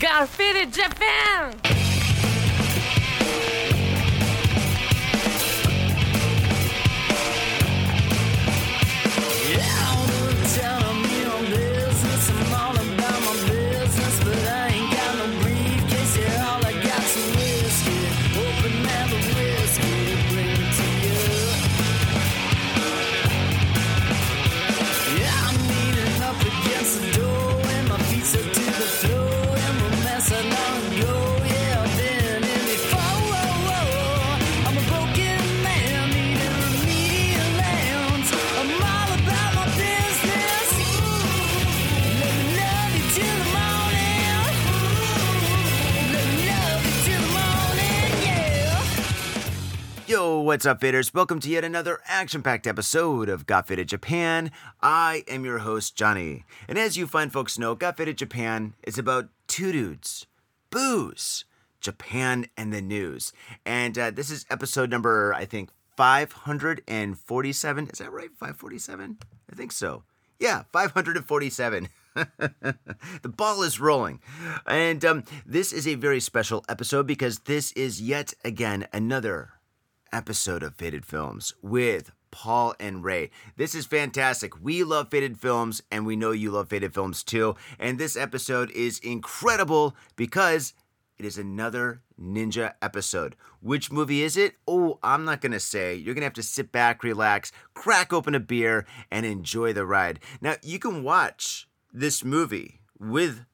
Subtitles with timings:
[0.00, 1.69] Garfield Japan!
[50.20, 51.14] Yo, what's up, fitters?
[51.14, 54.50] Welcome to yet another action packed episode of Got Faded Japan.
[54.82, 56.44] I am your host, Johnny.
[56.68, 60.26] And as you fine folks know, Got Faded Japan is about two dudes,
[60.68, 61.46] booze,
[61.80, 63.32] Japan, and the news.
[63.64, 67.88] And uh, this is episode number, I think, 547.
[67.90, 68.28] Is that right?
[68.28, 69.16] 547?
[69.50, 70.02] I think so.
[70.38, 71.88] Yeah, 547.
[72.14, 72.76] the
[73.24, 74.20] ball is rolling.
[74.66, 79.54] And um, this is a very special episode because this is yet again another
[80.12, 83.30] episode of Faded Films with Paul and Ray.
[83.56, 84.62] This is fantastic.
[84.62, 87.56] We love Faded Films, and we know you love Faded Films too.
[87.78, 90.74] And this episode is incredible because
[91.18, 93.36] it is another ninja episode.
[93.60, 94.54] Which movie is it?
[94.66, 95.94] Oh, I'm not going to say.
[95.94, 99.84] You're going to have to sit back, relax, crack open a beer, and enjoy the
[99.84, 100.20] ride.
[100.40, 103.44] Now, you can watch this movie with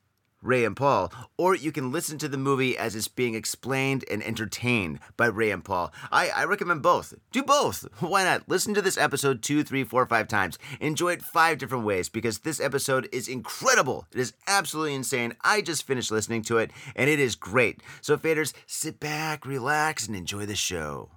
[0.47, 4.22] Ray and Paul, or you can listen to the movie as it's being explained and
[4.22, 5.92] entertained by Ray and Paul.
[6.12, 7.14] I, I recommend both.
[7.33, 7.88] Do both.
[8.00, 8.48] Why not?
[8.48, 10.58] Listen to this episode two, three, four, five times.
[10.80, 14.06] Enjoy it five different ways because this episode is incredible.
[14.12, 15.34] It is absolutely insane.
[15.42, 17.83] I just finished listening to it and it is great.
[18.00, 21.10] So, faders, sit back, relax, and enjoy the show.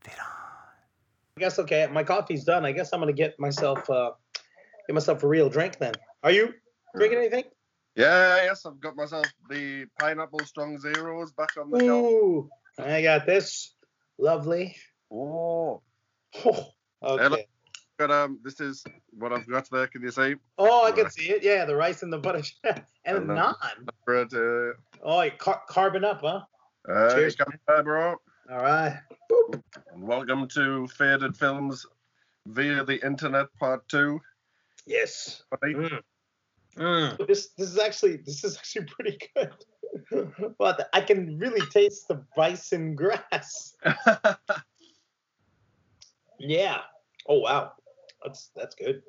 [0.00, 0.26] Fade on.
[1.36, 1.86] I guess okay.
[1.92, 2.64] My coffee's done.
[2.64, 4.12] I guess I'm gonna get myself uh
[4.86, 5.92] get myself a real drink then.
[6.22, 6.54] Are you
[6.96, 7.44] drinking anything?
[7.96, 11.78] Yeah, yes, I've got myself the pineapple strong zeros back on the
[12.78, 12.88] shelf.
[12.88, 13.74] I got this.
[14.18, 14.76] Lovely.
[15.12, 15.80] Oh,
[16.44, 16.72] Oh,
[17.02, 17.46] okay.
[17.98, 18.82] but um, this is
[19.12, 19.86] what I've got there.
[19.86, 20.34] Can you see?
[20.58, 21.44] Oh, I can see it.
[21.44, 22.42] Yeah, the rice and the butter
[23.04, 23.54] and the naan.
[24.06, 24.72] But, uh,
[25.02, 26.40] Oh, you car- carbon up, huh?
[26.88, 27.36] uh, Cheers,
[27.68, 28.16] there, bro.
[28.50, 28.98] All right.
[29.92, 31.86] And welcome to Faded Films
[32.46, 34.20] via the internet, part two.
[34.86, 35.42] Yes.
[35.50, 35.74] buddy.
[36.76, 37.26] Mm.
[37.26, 39.52] This this is actually this is actually pretty good.
[40.58, 43.74] but I can really taste the bison grass.
[46.38, 46.80] Yeah.
[47.28, 47.72] Oh wow.
[48.22, 49.02] That's that's good.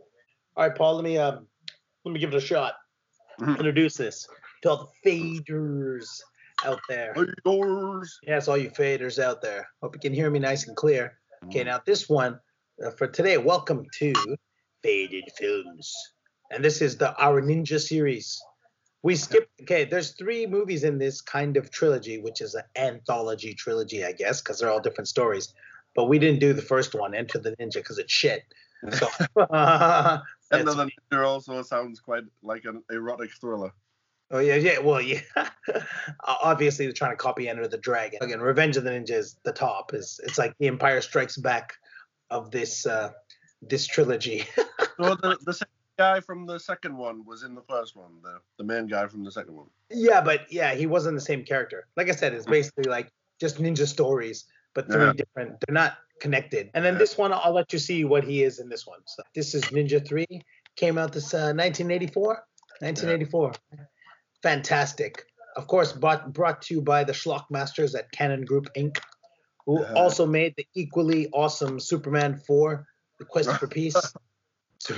[0.56, 0.96] All right, Paul.
[0.96, 1.48] Let me um
[2.06, 2.76] let me give it a shot.
[3.40, 3.58] Mhm.
[3.58, 4.28] Introduce this
[4.62, 6.08] to all the faders
[6.64, 7.14] out there.
[7.46, 8.18] Yours.
[8.24, 9.68] Yes, all you faders out there.
[9.82, 11.18] Hope you can hear me nice and clear.
[11.46, 11.66] Okay, Mm.
[11.66, 12.40] now this one
[12.86, 13.38] uh, for today.
[13.38, 14.14] Welcome to
[14.84, 15.94] Faded Films,
[16.52, 18.42] and this is the our ninja series.
[19.04, 19.50] We skipped.
[19.62, 24.12] Okay, there's three movies in this kind of trilogy, which is an anthology trilogy, I
[24.14, 25.54] guess, because they're all different stories.
[25.96, 28.44] But we didn't do the first one, Enter the Ninja, because it's shit.
[28.92, 29.42] So, And
[30.52, 33.72] that's- then there also sounds quite like an erotic thriller.
[34.32, 34.80] Oh yeah, yeah.
[34.80, 35.22] Well, yeah.
[36.24, 38.20] Obviously, they're trying to copy Enter the Dragon.
[38.24, 39.94] Again, Revenge of the Ninja is the top.
[39.94, 41.74] Is it's like the Empire Strikes Back
[42.32, 43.12] of this uh
[43.62, 44.46] this trilogy.
[44.98, 45.54] So the, the
[45.98, 49.24] guy from the second one was in the first one, the, the main guy from
[49.24, 49.68] the second one.
[49.90, 51.88] yeah, but yeah, he wasn't the same character.
[51.96, 55.14] Like I said, it's basically like just ninja stories, but three Yeah.
[55.14, 55.56] different.
[55.66, 56.70] They're not connected.
[56.74, 57.00] And then Yeah.
[57.00, 59.00] this one, I'll let you see what he is in this one.
[59.08, 60.28] So this is Ninja Three.
[60.76, 62.46] Came out this uh, 1984.
[62.80, 63.54] 1984.
[64.44, 65.24] Fantastic.
[65.56, 68.98] Of course, brought brought to you by the Schlock Masters at Cannon Group Inc.,
[69.66, 69.94] who Yeah.
[69.94, 72.86] also made the equally awesome Superman 4,
[73.20, 73.96] The Quest for Peace.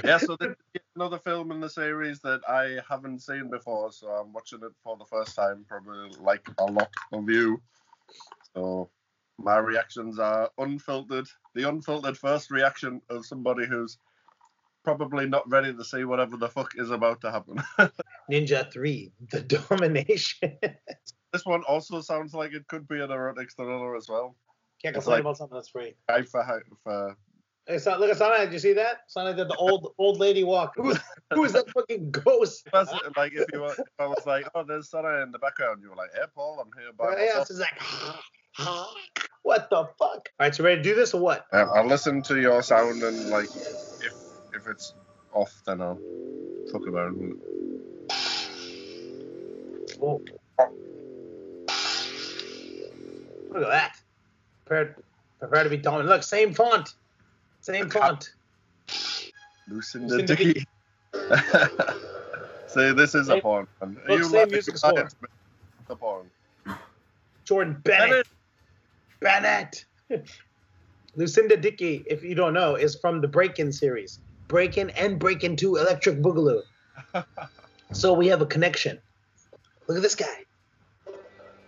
[0.04, 4.08] Yeah, so this is another film in the series that I haven't seen before, so
[4.08, 7.62] I'm watching it for the first time, probably like a lot of you.
[8.56, 8.90] So
[9.38, 11.28] my reactions are unfiltered.
[11.56, 13.98] The unfiltered first reaction of somebody who's
[14.84, 17.58] probably not ready to see whatever the fuck is about to happen.
[18.32, 20.58] Ninja 3, The Domination.
[21.34, 24.36] this one also sounds like it could be an erotic thriller as well.
[24.82, 25.96] Can't complain like- about something that's free.
[26.08, 27.18] Guy for, for
[27.68, 28.46] Hey, look at Sana.
[28.46, 29.00] Did you see that?
[29.08, 30.74] Sana did the old old lady walk.
[30.78, 31.00] Who is
[31.34, 32.66] who is that fucking ghost?
[32.72, 35.82] That's like if you were, if I was like, oh, there's Sarah in the background,
[35.84, 37.50] you were like, hey, Paul, I'm here by Yeah, myself.
[37.50, 37.78] it's like,
[39.44, 40.00] what the fuck?
[40.00, 41.46] All right, so ready to do this or what?
[41.52, 43.50] Uh, I'll listen to your sound and like
[44.02, 44.14] if
[44.54, 44.94] if it's
[45.34, 46.00] off, then I'll
[46.72, 47.36] talk about it.
[50.02, 50.22] Oh.
[53.50, 53.96] Look at that.
[54.66, 54.96] Prepare,
[55.40, 56.10] prepare to be dominant.
[56.10, 56.94] Look, same font.
[57.68, 58.32] Same font.
[59.68, 60.66] Lucinda Lucinda Dickey.
[62.68, 63.68] See, this is a Same- porn.
[63.82, 64.00] man.
[64.08, 64.94] look, same like music score.
[64.96, 65.30] science bit
[65.82, 66.32] of The porn.
[67.44, 68.26] Jordan Bennett.
[69.20, 69.84] Bennett.
[71.18, 74.20] Lucinda Dickey, if you don't know, is from the Breakin' series.
[74.48, 76.62] Breakin' and Breakin' 2 Electric Boogaloo.
[77.92, 78.98] so we have a connection.
[79.88, 80.46] Look at this guy.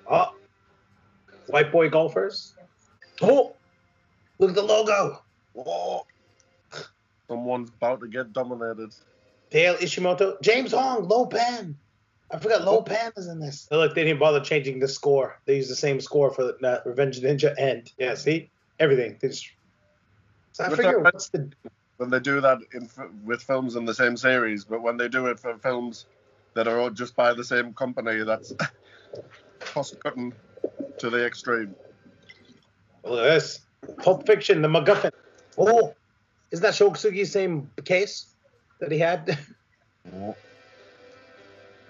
[0.10, 0.34] Oh.
[1.48, 2.54] White boy golfers.
[3.22, 3.54] Oh.
[4.38, 5.24] Look at the logo.
[5.54, 6.06] Whoa.
[7.28, 8.94] Someone's about to get dominated.
[9.50, 10.42] Dale Ishimoto.
[10.42, 11.78] James Hong, Lo Pan.
[12.32, 13.68] I forgot Lo Pan is in this.
[13.72, 15.40] Look, they didn't bother changing the score.
[15.46, 19.18] They used the same score for uh, Revenge of the Ninja and yeah, see everything.
[19.20, 19.50] They just...
[20.52, 21.52] So I figure what's the
[21.98, 25.08] When they do that in, f- with films in the same series, but when they
[25.08, 26.06] do it for films
[26.54, 28.54] that are all just by the same company, that's
[29.60, 30.34] cost cutting
[31.00, 31.76] to the extreme.
[33.04, 33.60] look at this
[33.98, 35.12] Pulp Fiction, the MacGuffin.
[35.60, 35.94] Oh,
[36.52, 38.28] is that Sho Kosugi's same case
[38.80, 39.38] that he had?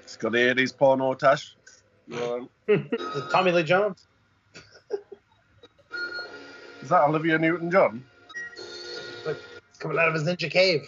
[0.04, 1.56] It's got the 80s porno tash.
[2.08, 2.84] You know,
[3.32, 4.08] Tommy Lee Jones.
[6.82, 8.04] Is that Olivia Newton John?
[8.58, 10.88] It's coming out of his ninja cave.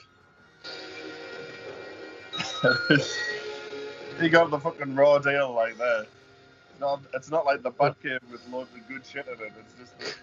[4.19, 6.07] he got the fucking raw deal like that.
[6.71, 9.51] It's not, it's not like the Bat Cave with loads of good shit in it.
[9.59, 10.15] It's just the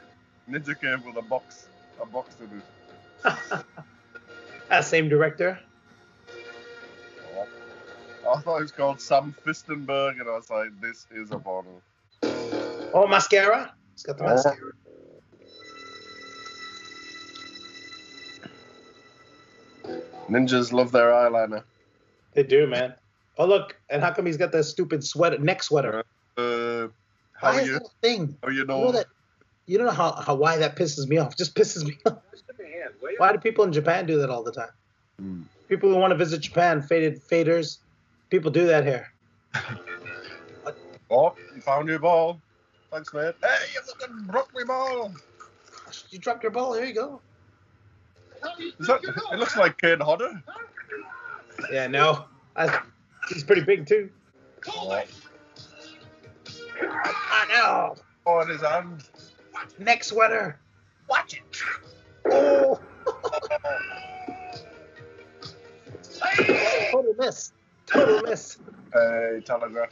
[0.51, 1.69] Ninja Cave with a box,
[2.01, 3.65] a box in it.
[4.71, 5.59] Ah, same director.
[8.31, 11.81] I thought it was called Sam Firstenberg, and I was like, this is a bottle.
[12.93, 13.73] Oh, mascara.
[13.95, 14.29] It's got the Oh.
[14.35, 14.73] mascara.
[20.29, 21.65] Ninjas love their eyeliner.
[22.35, 22.95] They do, man.
[23.39, 23.81] Oh, look.
[23.89, 26.05] And how come he's got that stupid sweater, neck sweater?
[26.37, 26.89] Uh,
[27.33, 27.75] how Why are is you?
[27.75, 28.37] that thing?
[28.43, 28.93] How you You know know?
[28.93, 29.07] that.
[29.69, 31.37] You don't know how, how why that pisses me off.
[31.37, 32.19] Just pisses me off.
[33.19, 34.71] Why do people in Japan do that all the time?
[35.21, 35.43] Hmm.
[35.69, 37.79] People who want to visit Japan, faded faders,
[38.31, 39.13] people do that here.
[41.11, 42.41] Oh, you found your ball.
[42.91, 43.35] Thanks, mate.
[43.43, 45.13] Hey, you fucking broke my ball.
[46.11, 46.75] You dropped your ball.
[46.75, 47.21] Here you go.
[48.79, 50.43] Is that, it looks like Kane Hodder.
[51.73, 52.27] Yeah, no.
[52.57, 52.81] I,
[53.29, 54.11] he's pretty big too.
[54.69, 54.91] Oh,
[56.81, 57.97] I know.
[58.27, 59.05] oh, in his hand.
[59.79, 60.59] Neck sweater.
[61.09, 61.43] Watch it.
[62.31, 62.81] Oh.
[66.91, 67.53] Total miss.
[67.87, 68.59] Total miss.
[68.93, 69.91] Hey, Telegraph.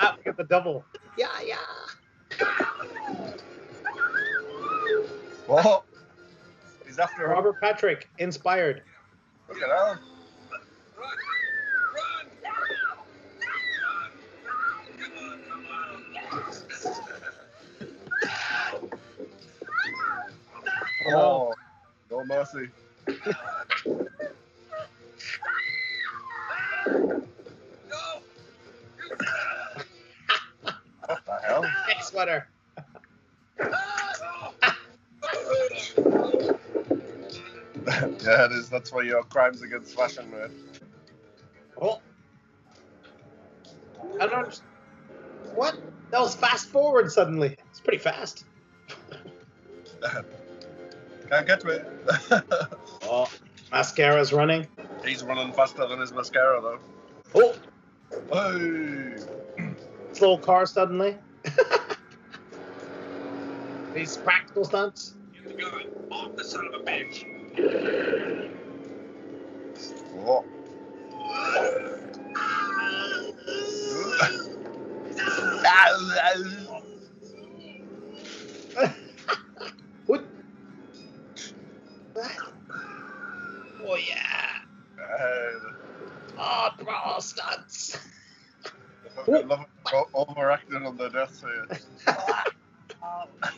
[0.00, 0.84] Ah, get the double.
[1.16, 1.56] Yeah, yeah.
[5.48, 5.84] Oh,
[6.86, 7.28] he's after.
[7.28, 8.82] Robert Patrick, inspired.
[9.48, 9.98] Look at that.
[21.14, 21.54] Oh,
[22.10, 22.68] no mercy.
[31.06, 31.62] What the hell?
[31.62, 32.48] Neck sweater.
[38.24, 38.68] yeah, it is.
[38.68, 40.50] That's why your crimes against fashion, man.
[41.80, 42.00] Oh.
[44.20, 44.60] I don't.
[45.54, 45.76] What?
[46.10, 47.56] That was fast forward suddenly.
[47.70, 48.44] It's pretty fast.
[51.32, 51.86] Can't get to it.
[53.04, 53.28] Oh,
[53.72, 54.66] mascara's running.
[55.04, 56.78] He's running faster than his mascara, though.
[57.34, 57.54] Oh,
[58.32, 59.16] Hey!
[60.12, 61.16] slow car suddenly.
[63.94, 65.14] These practical stunts.
[65.32, 67.24] Get the gun off the son of a bitch.
[70.18, 70.44] Oh.
[91.42, 92.14] deaths here.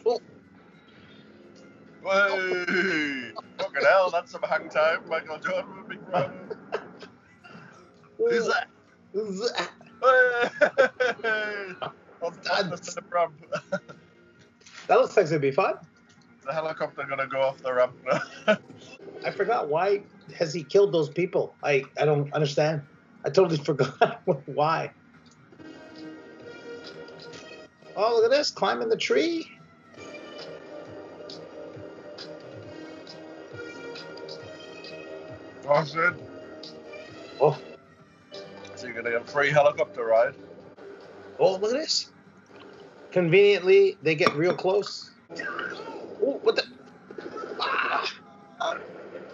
[0.06, 0.20] Oh,
[2.04, 3.32] Hey!
[3.58, 5.00] Fucking hell, that's some hang time.
[5.08, 6.32] Michael Jordan would be proud.
[8.18, 8.68] Who's that?
[9.12, 9.70] that?
[10.02, 11.88] Hey!
[12.20, 13.34] Of the ramp.
[14.86, 15.74] That looks like it'd be fun.
[16.44, 18.58] the helicopter gonna go off the ramp now.
[19.24, 20.02] I forgot why
[20.38, 21.56] has he killed those people?
[21.62, 22.82] I I don't understand.
[23.24, 24.92] I totally forgot why.
[27.96, 29.50] Oh, look at this climbing the tree.
[35.68, 36.14] oh shit.
[37.40, 37.58] Oh,
[38.74, 40.34] So You're gonna get a free helicopter ride.
[41.38, 42.10] Oh, look at this.
[43.12, 45.10] Conveniently, they get real close.
[46.22, 46.64] Oh, what the?
[47.60, 48.12] Ah,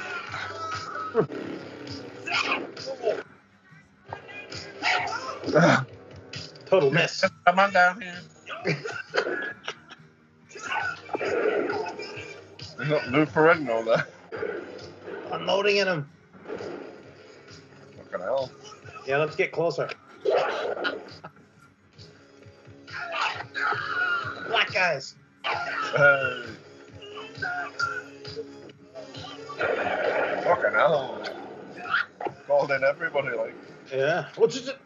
[6.65, 7.23] Total mess.
[7.45, 8.19] Come on down here.
[12.77, 14.07] There's not Lou Ferrigno there.
[15.31, 16.09] Unloading in him.
[18.13, 18.51] Fucking hell.
[19.07, 19.89] Yeah, let's get closer.
[24.47, 25.15] Black guys.
[25.43, 26.43] Hey.
[30.43, 31.23] Fucking hell.
[32.45, 33.55] Called in everybody like.
[33.91, 34.27] Yeah.
[34.35, 34.77] What's it?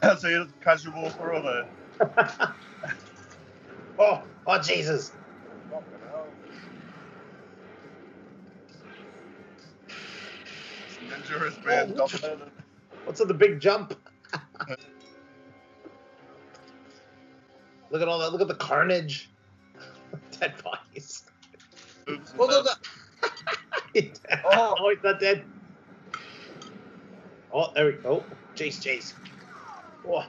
[0.00, 2.54] That's a casual throw there.
[4.00, 5.10] Oh, oh Jesus.
[5.72, 6.07] Fucking
[11.08, 12.50] Ninja Oh.
[13.04, 13.94] What's with the big jump?
[17.90, 18.32] look at all that.
[18.32, 19.30] Look at the carnage.
[20.40, 21.24] Dead bodies.
[22.08, 22.70] Oops, Oh, no, no.
[23.94, 24.20] He's.
[24.44, 24.74] Oh.
[24.78, 25.44] oh, he's not dead.
[27.52, 28.22] Oh, there we go.
[28.54, 29.14] Chase, chase.
[30.06, 30.24] Oh.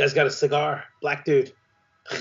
[0.00, 0.84] Guy's got a cigar.
[1.02, 1.52] Black dude.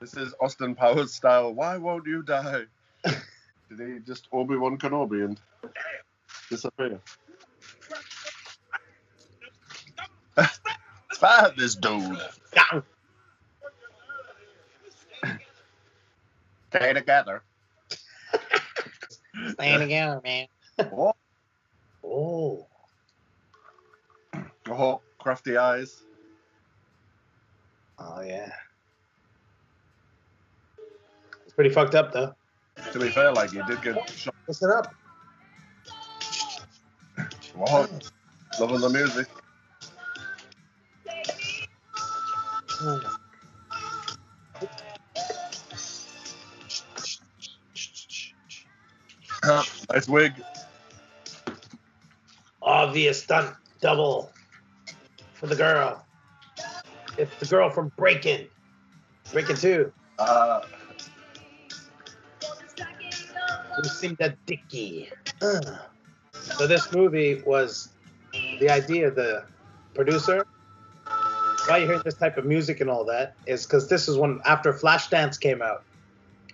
[0.00, 1.52] This is Austin Powers style.
[1.52, 2.66] Why won't you die?
[3.04, 5.40] Did he just Obi Wan Kenobi and
[6.48, 7.00] disappear?
[11.14, 12.16] Fire this dude.
[16.70, 17.42] Stay together.
[19.48, 20.46] Stay together, man.
[20.92, 21.12] Oh,
[22.04, 22.68] Oh.
[24.70, 26.02] Oh, crafty eyes.
[27.98, 28.52] Oh yeah.
[31.44, 32.34] It's pretty fucked up though.
[32.92, 34.34] To be fair, like you did get shot.
[34.46, 34.94] Listen up.
[37.58, 37.88] Oh,
[38.60, 39.26] loving the music.
[49.44, 50.32] Ah, nice wig.
[52.62, 54.32] Obvious stunt double
[55.38, 56.04] for the girl.
[57.16, 58.48] It's the girl from Breaking.
[59.32, 59.92] Breaking 2.
[60.18, 60.62] Uh,
[63.82, 65.08] Lucinda Dickey.
[65.40, 65.60] Uh.
[66.32, 67.90] So this movie was
[68.32, 69.44] the idea of the
[69.94, 70.44] producer.
[71.66, 74.40] Why you hear this type of music and all that is because this is when
[74.44, 75.84] after Flashdance came out.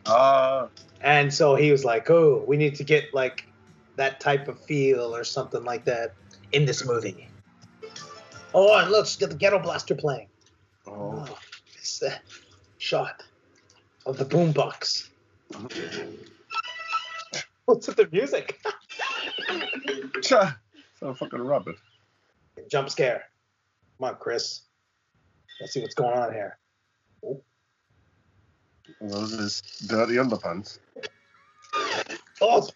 [0.06, 0.66] uh,
[1.00, 3.46] And so he was like, "Oh, we need to get like
[3.96, 6.14] that type of feel or something like that
[6.52, 7.28] in this movie."
[8.54, 10.28] Oh, and look, she's got the ghetto blaster playing.
[10.87, 11.38] oh, Oh,
[11.76, 12.14] this uh,
[12.78, 13.23] shot
[14.06, 15.08] of the boombox.
[17.64, 18.61] What's with the music?
[20.23, 20.56] Cha,
[21.00, 21.76] so fucking rabbit.
[22.70, 23.25] Jump scare.
[23.99, 24.62] Come on, Chris.
[25.61, 26.58] Let's see what's going on here.
[27.25, 27.40] Oh.
[29.00, 30.78] Those is dirty underpants.
[32.40, 32.68] Oh,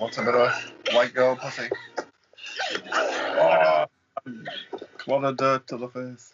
[0.00, 0.50] what's a bit of
[0.94, 1.68] white girl pussy?
[2.94, 3.84] Oh,
[4.98, 6.32] clod of dirt to the face.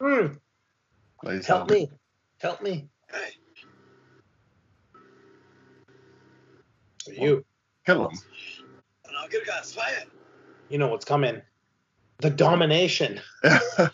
[0.00, 0.38] mm,
[1.22, 1.90] Please help me.
[2.40, 2.88] Help me.
[7.04, 7.44] For you.
[7.84, 8.18] Kill him.
[10.70, 11.42] You know what's coming.
[12.20, 13.20] The domination.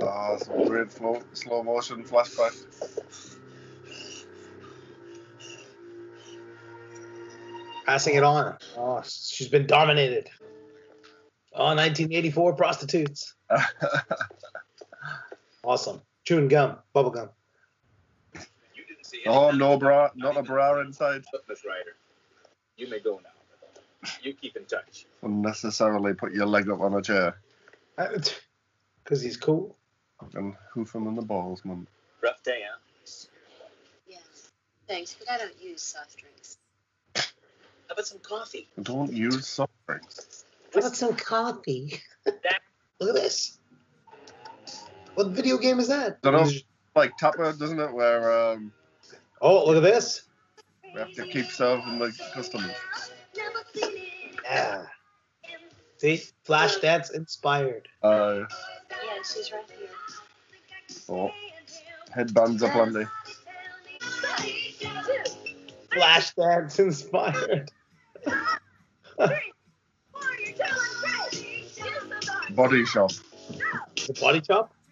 [0.00, 2.54] Ah, some great flow, slow motion flashback.
[7.88, 8.58] Passing it on.
[8.76, 10.28] Oh, she's been dominated.
[11.54, 13.34] Oh, 1984 prostitutes.
[15.64, 16.00] Awesome.
[16.24, 17.28] Chewing gum, bubble gum.
[18.34, 21.24] You didn't see oh, no bra, not a bra inside.
[21.46, 21.96] Miss Ryder,
[22.78, 24.08] you may go now.
[24.22, 25.04] You keep in touch.
[25.22, 27.38] Unnecessarily put your leg up on a chair
[27.98, 28.06] uh,
[29.04, 29.76] Because he's cool.
[30.34, 31.86] and hoof him in the balls, man.
[32.22, 32.78] Rough day, huh?
[34.06, 34.52] Yes.
[34.86, 36.56] Thanks, but I don't use soft drinks.
[37.88, 38.68] How about some coffee?
[38.82, 40.44] Don't use soft drinks.
[40.72, 42.00] What's some coffee?
[42.24, 42.60] That-
[43.00, 43.58] Look at this.
[45.14, 46.20] What video game is that?
[46.22, 46.46] Dunno.
[46.96, 47.92] Like Tapper, doesn't it?
[47.92, 48.72] Where um,
[49.40, 50.22] Oh, look at this.
[50.92, 52.74] we have to keep serving the customers.
[54.44, 54.82] Yeah.
[55.98, 56.22] See?
[56.44, 57.88] Flashdance inspired.
[58.02, 58.40] Uh,
[58.90, 59.88] Yeah, she's right here.
[61.08, 61.30] oh,
[62.12, 63.06] headbands are plenty.
[65.98, 67.70] Flashdance inspired.
[72.50, 73.10] Body shop.
[74.06, 74.72] The body shop?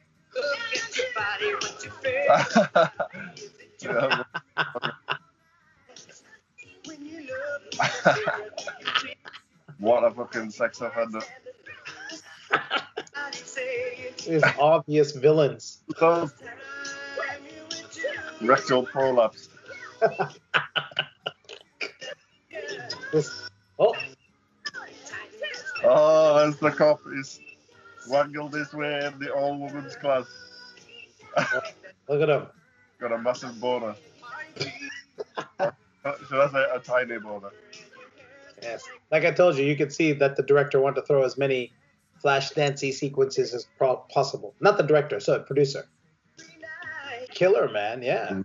[9.79, 11.21] What a fucking sex offender.
[14.27, 15.83] There's obvious villains.
[18.41, 19.49] Rectal prolapse.
[23.17, 23.95] This, oh,
[25.83, 27.01] Oh, there's the cop.
[27.11, 27.41] He's
[28.11, 30.27] waggled his way in the all women's class.
[32.11, 32.47] look at him.
[33.01, 33.95] Got a massive boner.
[35.59, 35.73] so
[36.05, 37.49] that's say a tiny boner?
[38.63, 38.85] Yes.
[39.11, 41.73] Like I told you, you could see that the director wanted to throw as many
[42.21, 44.55] flash dancey sequences as pro- possible.
[44.61, 45.89] Not the director, so producer.
[47.31, 48.03] Killer, man.
[48.03, 48.29] Yeah.
[48.29, 48.45] Mm.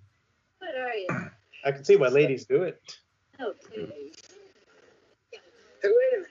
[0.59, 1.07] What are you?
[1.65, 2.79] I can see why ladies do it.
[3.41, 4.10] Oh, please.
[5.81, 6.29] Hey, wait a minute.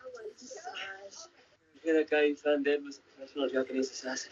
[0.00, 1.26] I want a massage.
[1.74, 4.30] You hear that guy you found dead was a professional Japanese assassin?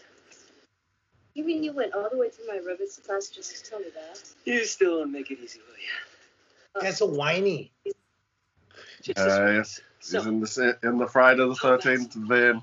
[1.33, 3.87] You mean you went all the way through my robots class just to tell me
[3.93, 4.21] that?
[4.45, 6.81] You still don't make it easy, will you?
[6.81, 7.71] That's a whiny.
[9.01, 9.81] Just Uh, yes.
[9.99, 12.61] So- He's in the in the Friday the Thirteenth vein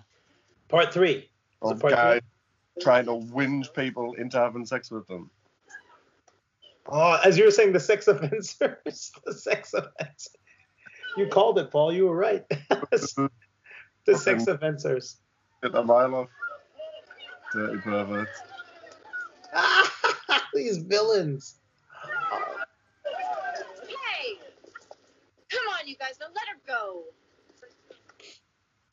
[0.68, 1.10] Part three.
[1.16, 1.28] Is it
[1.72, 2.20] of part guys
[2.74, 2.82] three?
[2.82, 5.30] trying to whinge people into having sex with them.
[6.86, 8.54] Oh, as you were saying, the sex offenders.
[8.60, 10.28] the sex offenders.
[11.16, 11.92] You called it, Paul.
[11.92, 12.44] You were right.
[12.90, 13.28] the
[14.14, 15.18] six offenders.
[15.62, 16.28] Get a mile off.
[17.52, 18.30] Dirty perverts.
[20.54, 21.56] These villains.
[23.86, 24.38] Hey!
[25.50, 27.02] Come on, you guys, now let her go.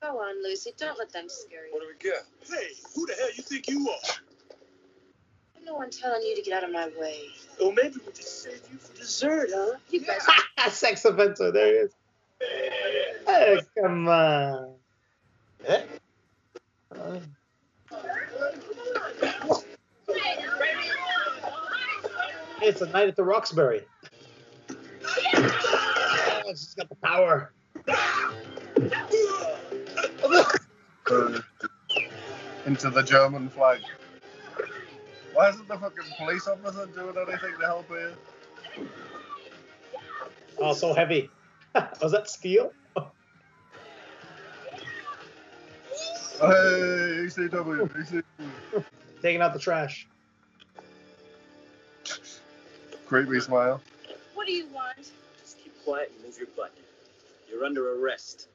[0.01, 0.71] Go on, Lucy.
[0.77, 1.73] Don't let them scare you.
[1.73, 2.23] What do we get?
[2.49, 4.13] Hey, who the hell you think you are?
[5.58, 7.23] I'm no one telling you to get out of my way.
[7.60, 9.77] Oh, maybe we'll just save you for dessert, huh?
[9.89, 10.21] You guys
[10.73, 11.51] sex offender.
[11.51, 11.93] There he is.
[13.29, 14.73] Hey, come on.
[15.67, 15.81] Eh?
[16.91, 17.19] Uh,
[22.61, 23.83] It's a night at the Roxbury.
[24.69, 27.53] Oh, she's got the power.
[32.65, 33.81] Into the German flag.
[35.33, 38.13] Why isn't the fucking police officer doing anything to help here?
[40.57, 41.29] Oh, so heavy.
[42.01, 42.73] Was that steel?
[46.39, 48.86] Hey, ECW, ECW.
[49.21, 50.08] Taking out the trash.
[53.06, 53.82] Creepy smile.
[54.36, 55.12] What do you want?
[55.38, 56.73] Just keep quiet and move your butt.
[57.49, 58.47] You're under arrest.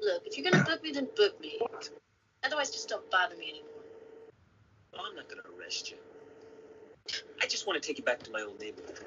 [0.00, 1.58] Look, if you're gonna book me, then book me.
[2.44, 3.68] Otherwise, just don't bother me anymore.
[4.94, 5.96] I'm not gonna arrest you.
[7.42, 9.00] I just want to take you back to my old neighborhood.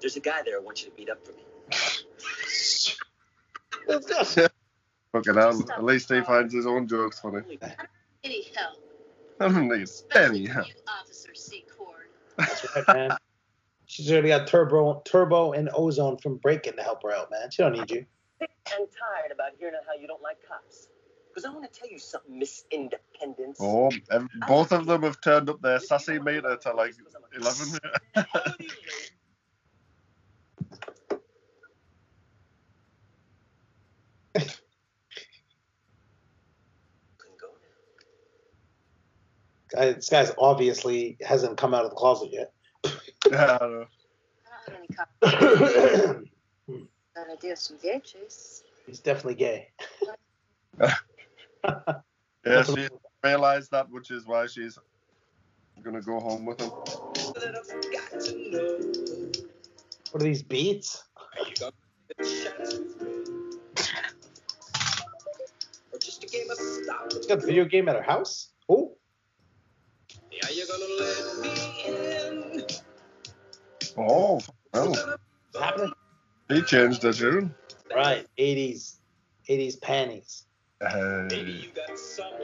[0.00, 1.44] There's a guy there I want you to meet up for me.
[5.16, 5.64] Fucking hell.
[5.70, 7.40] At least he finds his own jokes funny.
[7.40, 7.58] Holy
[8.24, 8.76] Any help?
[9.40, 10.66] I don't need any help.
[10.88, 12.08] Officer Secord.
[12.36, 13.16] That's right, man.
[13.86, 17.50] She's already got turbo, turbo, and ozone from breaking to help her out, man.
[17.50, 18.04] She don't need you.
[18.40, 20.88] sick and tired about hearing how you don't like cops.
[21.28, 23.58] Because I want to tell you something, Miss Independence.
[23.60, 26.94] Oh, ev- both of them have turned up their sassy meter to like
[27.36, 27.78] 11.
[39.72, 42.52] Guy, this guy's obviously hasn't come out of the closet yet.
[43.30, 43.86] yeah, I know.
[44.46, 46.30] I don't have any cops.
[47.14, 48.62] Gonna do some gay chase.
[48.86, 49.70] He's definitely gay.
[52.46, 52.88] Yeah, she
[53.24, 54.78] realized that, which is why she's
[55.82, 56.68] gonna go home with him.
[56.68, 56.92] What
[60.14, 61.02] are these beats?
[65.92, 67.12] Or just a game of stop.
[67.12, 68.52] She's got a video game at her house?
[68.68, 68.95] Oh,
[73.98, 74.40] Oh,
[74.72, 74.98] well, what's
[75.58, 75.92] happening?
[76.48, 77.54] he changed the tune.
[77.94, 78.96] Right, 80s,
[79.48, 80.44] 80s panties.
[80.84, 82.42] Uh, Maybe you got someone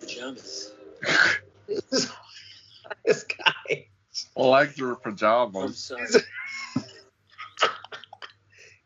[0.00, 0.72] pajamas.
[3.04, 3.86] this guy,
[4.36, 5.84] I like your I'm pajamas.
[5.84, 6.06] sorry.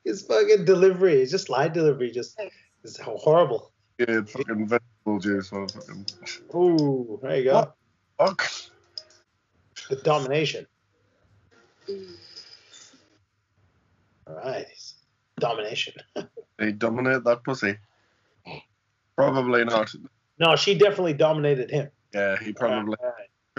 [0.05, 2.39] his fucking delivery, his just line delivery, just
[2.85, 3.70] is horrible.
[4.01, 5.51] Yeah, fucking vegetable juice.
[5.51, 6.07] Fucking.
[6.55, 7.75] Ooh, there you go.
[8.19, 8.51] Fuck.
[9.91, 10.67] The domination.
[14.27, 14.67] All right,
[15.39, 15.95] domination.
[16.59, 17.79] They dominate that pussy.
[19.17, 19.91] Probably not.
[20.39, 21.89] No, she definitely dominated him.
[22.13, 23.15] Yeah, he probably All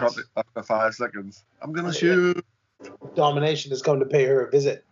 [0.08, 0.18] right.
[0.20, 1.44] it after five seconds.
[1.64, 1.98] I'm gonna oh, Yeah.
[1.98, 2.46] shoot.
[3.16, 4.86] Domination has come to pay her a visit,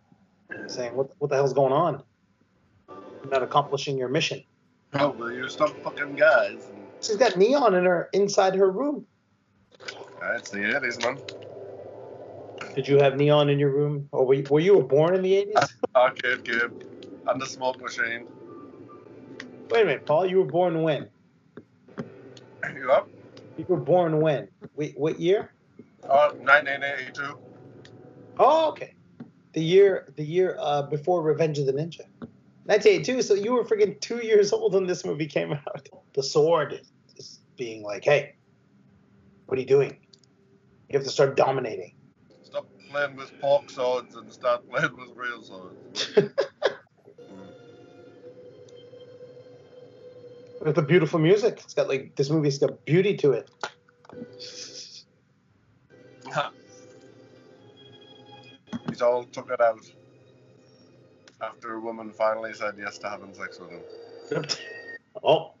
[0.66, 2.02] saying, "What, what the hell's going on?
[2.88, 4.42] You're not accomplishing your mission."
[4.94, 6.66] Oh, will you stop fucking guys?
[7.00, 9.06] She's got neon in her inside her room.
[10.20, 11.18] That's the 80s, man.
[12.74, 15.34] Did you have neon in your room, or were you, were you born in the
[15.34, 15.56] eighties?
[15.96, 16.78] Arcade game.
[17.26, 18.26] And the smoke machine.
[19.70, 20.26] Wait a minute, Paul.
[20.26, 21.08] You were born when?
[22.74, 23.08] You up?
[23.56, 24.48] You were born when?
[24.76, 25.52] Wait, what year?
[26.08, 27.38] Oh, 1982.
[28.38, 28.94] Oh, okay.
[29.52, 32.02] The year, the year uh, before Revenge of the Ninja.
[32.70, 33.22] 1982.
[33.22, 35.88] So you were freaking two years old when this movie came out.
[36.14, 36.80] The sword
[37.16, 38.36] is being like, "Hey,
[39.46, 39.98] what are you doing?
[40.88, 41.96] You have to start dominating."
[42.44, 46.16] Stop playing with pork swords and start playing with real swords.
[50.60, 53.50] With the beautiful music, it's got like this movie's got beauty to it.
[58.90, 59.80] He's all took it out
[61.42, 64.44] after a woman finally said yes to having sex with him.
[65.24, 65.54] Oh,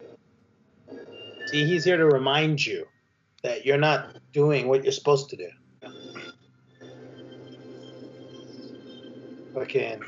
[1.48, 2.86] see, he's here to remind you
[3.42, 5.48] that you're not doing what you're supposed to do.
[9.52, 10.02] Fucking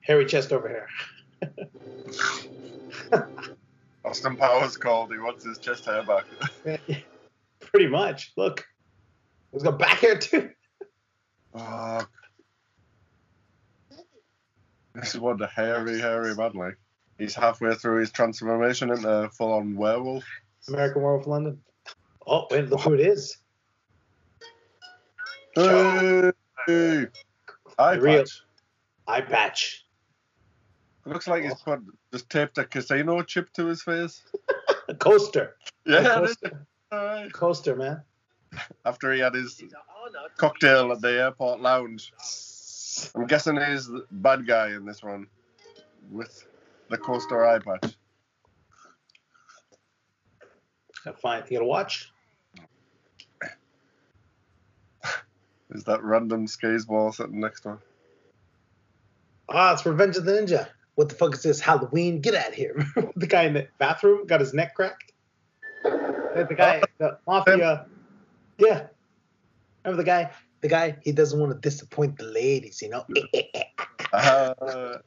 [0.00, 0.88] hairy chest over here.
[4.04, 5.12] Austin Powers called.
[5.12, 6.24] He wants his chest hair back.
[7.60, 8.32] Pretty much.
[8.36, 8.66] Look,
[9.52, 10.50] he's got back hair too.
[11.52, 12.10] Fuck.
[14.96, 16.78] This is what the hairy, hairy man like.
[17.18, 20.24] He's halfway through his transformation into a full on werewolf.
[20.68, 21.60] American Werewolf London.
[22.26, 23.36] Oh, wait, look who it is.
[25.54, 26.32] Hey!
[27.78, 28.18] Eye Real.
[28.18, 28.42] patch.
[29.06, 29.86] Eye patch.
[31.04, 31.80] It looks like he's put
[32.12, 34.22] just taped a casino chip to his face.
[34.88, 35.56] A coaster.
[35.84, 36.66] Yeah, A coaster.
[36.92, 37.32] Alright.
[37.32, 38.02] coaster, man.
[38.84, 39.70] After he had his It's an
[40.04, 40.28] honor.
[40.36, 42.12] cocktail at the airport lounge.
[43.14, 45.26] I'm guessing he's the bad guy in this one
[46.10, 46.46] with
[46.90, 47.96] the coaster eye patch.
[51.04, 51.44] Gotta find.
[51.50, 52.12] You gotta watch.
[55.70, 57.78] Is that random skates ball sitting next to him?
[59.48, 60.68] Ah, it's Revenge of the Ninja.
[60.96, 61.60] What the fuck is this?
[61.60, 62.20] Halloween?
[62.20, 62.84] Get out of here.
[63.16, 65.12] the guy in the bathroom got his neck cracked.
[65.84, 67.86] The guy, the mafia.
[68.58, 68.86] Yeah.
[69.84, 70.30] Remember the guy?
[70.66, 73.06] The guy, he doesn't want to disappoint the ladies, you know?
[74.12, 74.98] Uh,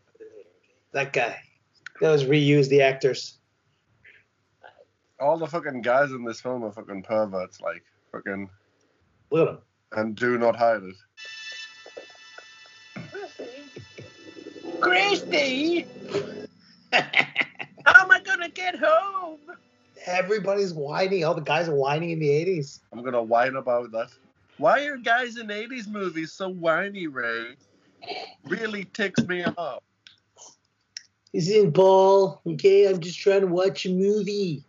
[0.93, 1.37] that guy.
[1.99, 3.39] That was reused the actors.
[5.19, 8.49] all the fucking guys in this film are fucking perverts, like fucking,
[9.31, 9.61] Look at him.
[9.93, 10.95] and do not hide it.
[14.79, 15.85] Christy!
[16.93, 19.39] How am I gonna get home?
[20.05, 21.25] Everybody's whining.
[21.25, 22.79] All the guys are whining in the 80s.
[22.93, 24.09] I'm gonna whine about that.
[24.59, 27.55] Why are guys in 80s movies so whiny, Ray?
[28.43, 29.83] Really ticks me off.
[31.33, 32.41] This isn't Paul.
[32.45, 34.65] Okay, I'm just trying to watch a movie.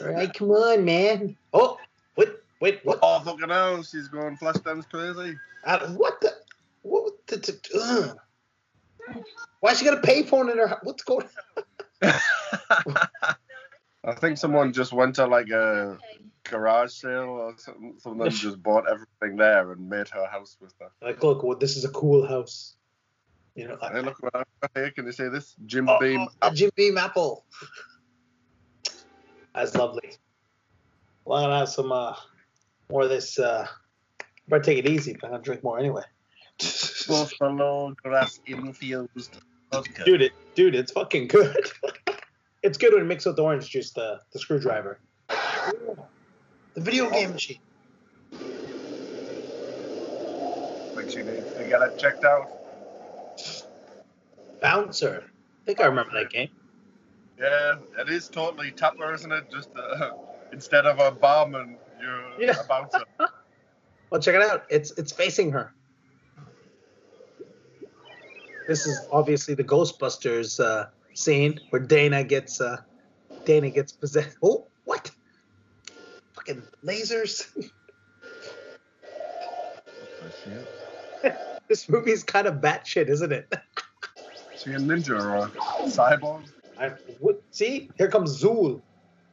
[0.00, 1.36] All right, come on, man.
[1.52, 1.76] Oh,
[2.16, 2.30] wait,
[2.62, 3.00] wait, what?
[3.02, 5.36] Oh, fucking hell, she's going flash dance crazy.
[5.62, 6.32] Uh, what the?
[6.80, 7.36] What the?
[7.36, 8.16] the
[9.06, 9.24] ugh.
[9.60, 10.78] Why she got a payphone in her?
[10.84, 11.28] What's going?
[12.02, 12.14] On?
[14.04, 15.98] I think someone just went to like a
[16.44, 20.90] garage sale or something, and just bought everything there and made her house with that.
[21.02, 22.76] Like, look, well, this is a cool house.
[23.54, 24.90] You know, Hey, look what I've here.
[24.90, 25.54] Can you see this?
[25.66, 26.26] Jim oh, Beam.
[26.42, 27.44] a Jim Beam apple.
[29.54, 30.10] That's lovely.
[31.24, 32.16] Well, I'm gonna have some uh,
[32.90, 33.38] more of this.
[33.38, 33.66] Uh,
[34.48, 36.02] better take it easy, but I'm gonna drink more anyway.
[37.08, 39.38] Buffalo grass infused
[39.72, 40.04] vodka.
[40.04, 41.70] Dude, it, dude, it's fucking good.
[42.62, 44.98] it's good when mixed with orange juice, the, the screwdriver.
[46.74, 47.58] The video game machine.
[50.96, 52.50] Think she needs to get it checked out.
[54.60, 55.24] Bouncer.
[55.26, 56.48] I think I remember that game.
[57.38, 59.44] Yeah, it is totally Tapper, isn't it?
[59.50, 60.10] Just uh,
[60.52, 62.60] instead of a barman, you're Yeah.
[62.60, 63.04] a bouncer.
[64.10, 64.64] Well, check it out.
[64.70, 65.72] It's it's facing her.
[68.68, 72.76] This is obviously the Ghostbusters uh, scene where Dana gets uh,
[73.44, 74.36] Dana gets possessed.
[74.40, 74.68] Oh?
[76.44, 77.46] Fucking lasers.
[81.68, 83.50] this movie's kind of batshit, isn't it?
[84.54, 85.48] Is he a ninja or a
[85.88, 86.42] cyborg?
[86.78, 88.82] I, what, see, here comes Zuul.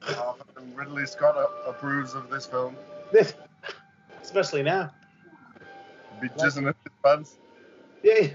[0.04, 1.36] Uh, fucking Ridley Scott
[1.68, 2.78] approves of this film.
[4.22, 4.92] Especially now.
[6.22, 7.38] Be jizzing in his pants.
[8.04, 8.28] Yeah.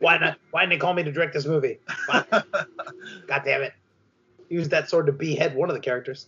[0.00, 0.38] why not?
[0.50, 1.78] Why didn't they call me to direct this movie?
[2.10, 3.74] God damn it.
[4.48, 6.26] Use that sword to behead one of the characters.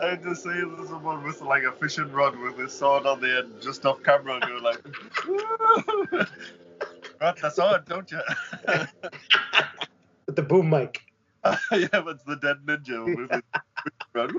[0.00, 3.60] I just see someone with like a fishing rod with his sword on the end,
[3.60, 4.82] just off camera, and you're like,
[7.20, 8.20] "Got the sword, don't you?"
[10.26, 11.00] With the boom mic.
[11.72, 13.40] yeah, but it's the dead ninja with his
[14.14, 14.30] rod.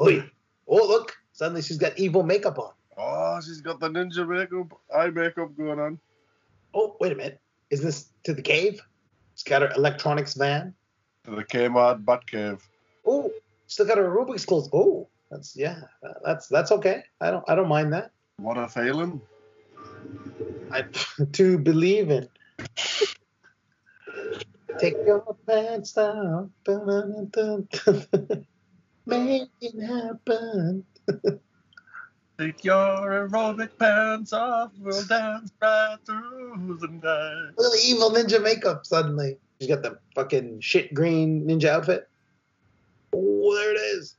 [0.00, 0.30] Oi.
[0.68, 1.16] Oh, look.
[1.32, 2.70] Suddenly she's got evil makeup on.
[2.96, 5.98] oh, she's got the ninja makeup, eye makeup going on.
[6.72, 7.40] Oh, wait a minute.
[7.70, 8.80] Is this to the cave?
[9.34, 10.72] She's got her electronics van.
[11.24, 12.60] To the Kmart Batcave.
[13.06, 13.30] Oh,
[13.66, 14.68] still got her Rubik's clothes.
[14.72, 15.80] Oh, that's yeah.
[16.24, 17.02] That's that's okay.
[17.20, 18.10] I don't I don't mind that.
[18.36, 19.20] What a failing.
[20.70, 20.84] I
[21.32, 22.28] to believe in.
[24.78, 26.52] Take your pants down.
[26.64, 28.46] Dun, dun, dun, dun.
[29.06, 30.84] Make it happen.
[32.38, 37.52] Take your aerobic pants off, we'll dance right through the night.
[37.58, 39.36] Little evil ninja makeup suddenly.
[39.60, 42.08] She's got the fucking shit green ninja outfit.
[43.14, 44.16] Oh, there it is.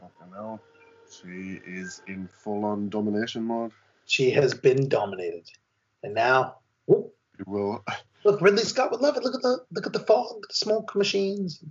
[0.00, 0.60] Fucking hell.
[1.10, 3.72] She is in full on domination mode.
[4.06, 5.48] She has been dominated.
[6.02, 6.56] And now,
[6.90, 7.84] oh, You will.
[8.24, 9.24] look, Ridley Scott would love it.
[9.24, 11.62] Look at the look at the fog, the smoke machines.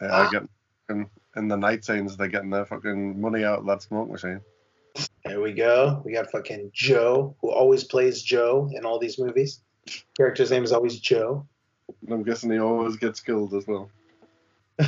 [0.00, 0.48] They are getting
[0.90, 2.16] in, in the night scenes.
[2.16, 4.40] They're getting their fucking money out of that smoke machine.
[5.24, 6.02] There we go.
[6.04, 9.60] We got fucking Joe, who always plays Joe in all these movies.
[10.16, 11.46] Character's name is always Joe.
[12.02, 13.90] And I'm guessing he always gets killed as well.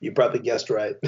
[0.00, 0.94] You probably guessed right.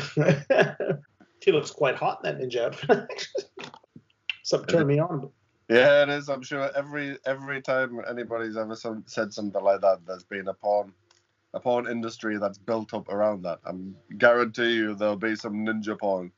[1.44, 3.28] she looks quite hot in that ninja outfit.
[4.42, 5.30] Something turned me on.
[5.68, 6.28] Yeah, it is.
[6.30, 10.54] I'm sure every every time anybody's ever some, said something like that, there's been a
[10.54, 10.94] porn
[11.52, 13.58] a porn industry that's built up around that.
[13.66, 16.32] I'm guarantee you there'll be some ninja porn.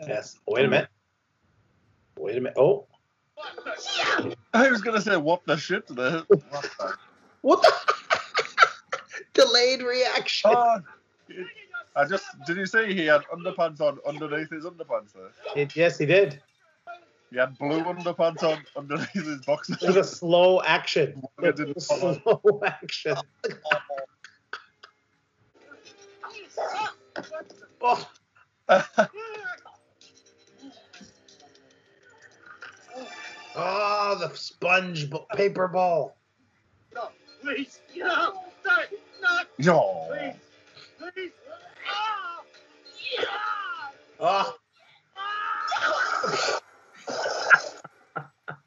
[0.00, 0.40] Yes.
[0.48, 0.88] Wait a minute.
[2.18, 2.58] Wait a minute.
[2.58, 2.88] Oh,
[4.52, 6.26] I was gonna say what the shit the-
[7.42, 7.72] what the?
[9.34, 10.50] Delayed reaction.
[10.54, 10.80] Oh,
[11.94, 15.30] I just did you see he had underpants on underneath his underpants there?
[15.54, 16.40] It- yes, he did.
[17.30, 19.82] He had blue underpants on underneath his boxers.
[19.82, 21.22] It was a slow action.
[21.42, 22.20] It was follow.
[22.22, 23.16] slow action.
[27.84, 28.08] Oh,
[33.56, 36.16] oh, the sponge b- paper ball.
[37.42, 38.82] No, please, no, stop,
[39.20, 40.06] no, Yo.
[40.08, 41.32] please, please.
[41.88, 42.40] Ah,
[43.18, 43.24] yeah,
[44.20, 44.56] Oh,
[45.16, 46.60] ah.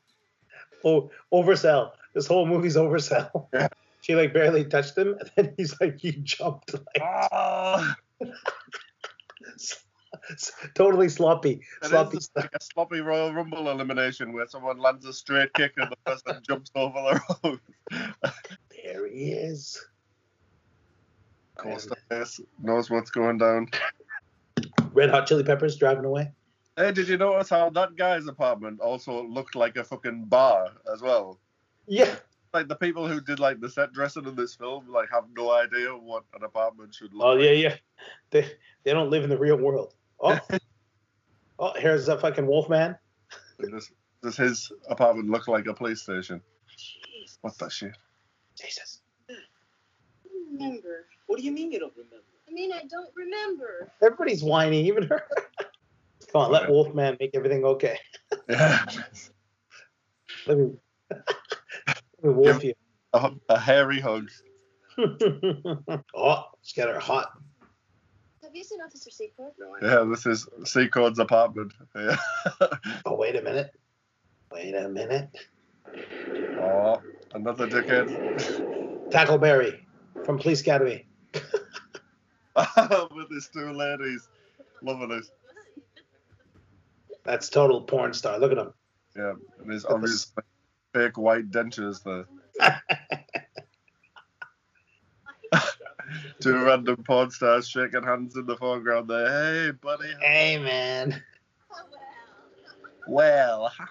[0.86, 1.92] oh, oversell.
[2.14, 3.48] This whole movie's oversell.
[3.54, 3.68] Yeah.
[4.02, 7.94] She like barely touched him, and then he's like, he jumped like Oh,
[10.76, 15.54] totally sloppy, sloppy is like a sloppy Royal Rumble elimination where someone lands a straight
[15.54, 17.60] kick and the person jumps over the rope.
[18.84, 19.84] There he is.
[21.56, 23.70] Costa face knows what's going down.
[24.94, 26.32] Red Hot Chili Peppers driving away.
[26.78, 31.02] Hey, did you notice how that guy's apartment also looked like a fucking bar as
[31.02, 31.40] well?
[31.88, 32.16] Yeah,
[32.54, 35.52] Like the people who did like the set dressing in this film, like have no
[35.52, 37.28] idea what an apartment should look like.
[37.28, 37.44] Oh like.
[37.46, 37.76] yeah, yeah.
[38.32, 38.52] They
[38.84, 39.94] they don't live in the real world.
[40.21, 40.39] Oh,
[41.60, 42.95] oh, here's a fucking Wolfman.
[43.60, 43.91] Does,
[44.23, 46.41] does his apartment look like a police station?
[46.78, 47.95] Jeez, What the shit?
[48.60, 49.01] Jesus.
[50.51, 51.06] Remember.
[51.28, 52.23] What do you mean you don't remember?
[52.47, 53.91] I mean, I don't remember.
[54.04, 55.23] Everybody's whining, even her.
[56.32, 56.71] Come on, let Okay.
[56.71, 57.99] Wolfman make everything okay.
[58.49, 58.86] Yeah,
[60.47, 60.71] Let me,
[61.10, 61.23] let
[62.23, 62.73] me wolf you.
[63.13, 64.30] a, a hairy hug.
[64.97, 67.30] oh, she's got her hot.
[68.56, 69.52] Have Have you seen Officer Secord?
[69.60, 71.74] No, Yeah, this is Secord's apartment.
[71.94, 72.15] Yeah.
[73.06, 73.72] Oh, wait a minute.
[74.50, 75.30] Wait a minute.
[76.62, 77.02] oh,
[77.34, 79.10] another dickhead.
[79.12, 79.82] Tackleberry
[80.24, 81.06] from Police Academy.
[82.58, 84.30] Ah, with his two ladies.
[84.82, 85.26] Loving it.
[87.26, 88.39] That's total porn star.
[88.39, 88.74] Look at him.
[89.13, 90.32] Yeah, and his obvious
[90.94, 92.80] fake white dentures there.
[96.41, 99.30] Two random porn stars shaking hands in the foreground there.
[99.30, 100.13] Hey, buddy.
[100.21, 101.21] Hey, man.
[103.08, 103.71] Well.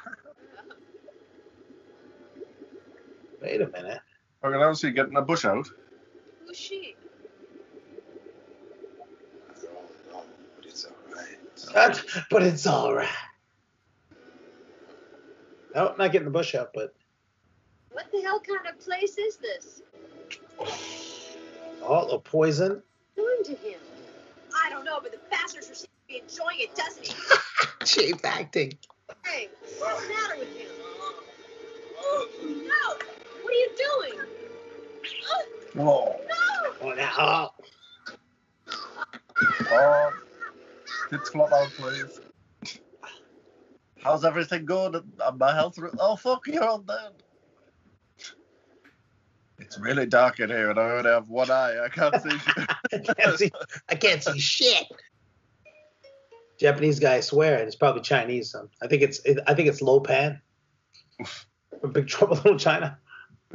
[3.42, 4.00] Wait a minute.
[4.44, 5.66] Okay, now see getting a bush out.
[6.46, 6.94] Who's she?
[9.62, 10.22] don't know,
[10.57, 11.38] but it's alright.
[11.74, 13.09] That's, but it's all right.
[15.74, 16.94] No, not getting the bush out, but
[17.90, 19.83] What the hell kind of place is this?
[21.87, 22.83] Oh, the poison.
[23.16, 23.79] Doing to him?
[24.64, 27.14] I don't know, but the bastard sure seems to be enjoying it, doesn't he?
[27.85, 28.73] Cheap acting.
[29.25, 30.68] Hey, what's the matter with him?
[31.99, 32.97] Oh, no!
[33.42, 34.20] What are you doing?
[35.75, 36.20] Whoa.
[36.29, 36.73] No!
[36.83, 37.51] Oh, now,
[39.70, 40.11] Oh.
[41.11, 42.20] Kids flop out, please.
[44.03, 44.94] How's everything going?
[44.94, 45.79] And my health.
[45.79, 47.23] re- Oh, fuck, you're on dead.
[49.74, 51.76] It's really dark in here, and I only have one eye.
[51.84, 52.70] I can't see shit.
[52.92, 53.50] I can't see.
[53.88, 54.87] I can't see shit.
[56.60, 57.66] Japanese guy swearing.
[57.66, 58.52] It's probably Chinese.
[58.52, 58.68] Son.
[58.80, 59.18] I think it's.
[59.24, 60.40] It, I think it's Lo Pan
[61.80, 62.96] from Big Trouble in Little China.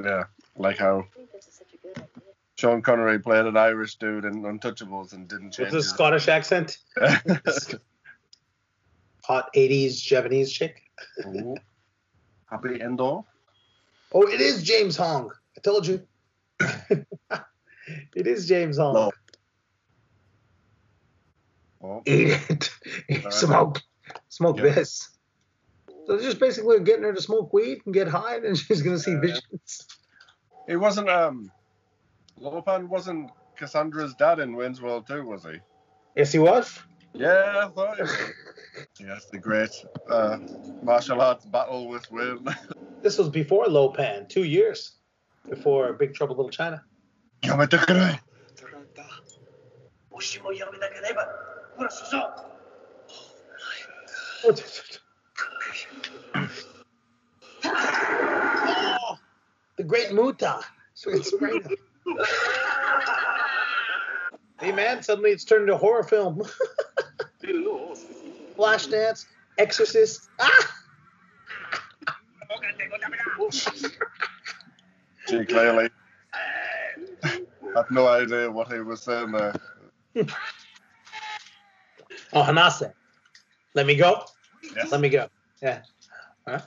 [0.04, 0.26] Yeah,
[0.58, 2.06] like how I think this is such a good idea.
[2.58, 6.28] Sean Connery played an Irish dude in Untouchables and didn't change With a his- Scottish
[6.28, 6.80] accent.
[9.24, 10.82] Hot '80s Japanese chick.
[11.28, 11.56] Ooh.
[12.52, 13.22] Happy Endor.
[14.12, 15.32] Oh, it is James Hong.
[15.60, 16.08] I told you.
[18.16, 18.94] it is James Hong.
[18.94, 19.12] No.
[21.84, 22.70] Oh, Eat it.
[23.10, 23.34] right.
[23.34, 23.82] smoke.
[24.30, 24.64] Smoke Yeah.
[24.64, 25.10] this.
[26.06, 29.00] So they're just basically getting her to smoke weed and get high, and she's gonna
[29.00, 29.20] see Yeah.
[29.20, 29.86] visions.
[30.66, 31.10] he wasn't.
[31.10, 31.52] Um,
[32.38, 35.60] Lo Pan wasn't Cassandra's dad in Wayne's World 2, was he?
[36.16, 36.80] Yes, he was.
[37.14, 38.18] Yeah, I thought he was.
[38.98, 39.72] yes, the great
[40.10, 40.38] uh,
[40.82, 42.48] martial arts battle with Wayne.
[43.02, 44.99] This was before Lo Pan, two years
[45.49, 46.83] before Big Trouble in Little China.
[47.43, 48.23] やめてくれ
[48.57, 49.03] トランタ、
[50.11, 51.29] もしもやめなければ、
[51.77, 52.35] ほら、そうそう。
[54.47, 54.53] Oh,
[59.77, 60.61] the Great Muta.
[60.95, 61.77] So it's sprayed him.
[64.61, 66.43] Hey man, suddenly it's turned into a horror film.
[68.57, 69.27] Flashdance,
[69.59, 70.29] Exorcist.
[70.39, 70.75] Ah!
[75.30, 75.90] She clearly
[77.24, 79.54] had no idea what he was saying there.
[82.34, 82.92] Oh, Hanase.
[83.76, 84.24] Let me go.
[84.76, 84.92] Yes.
[84.92, 85.28] Let me go.
[85.62, 85.82] Yeah.
[86.48, 86.64] Like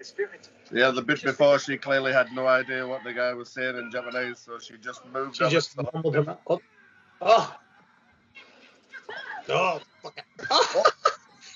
[0.00, 0.48] a spirit.
[0.72, 3.90] Yeah, the bit before she clearly had no idea what the guy was saying in
[3.90, 5.88] Japanese, so she just moved She just it.
[5.92, 6.40] mumbled him out.
[6.48, 6.60] Oh.
[7.22, 7.56] Oh.
[9.48, 9.80] Oh.
[10.50, 10.84] Oh.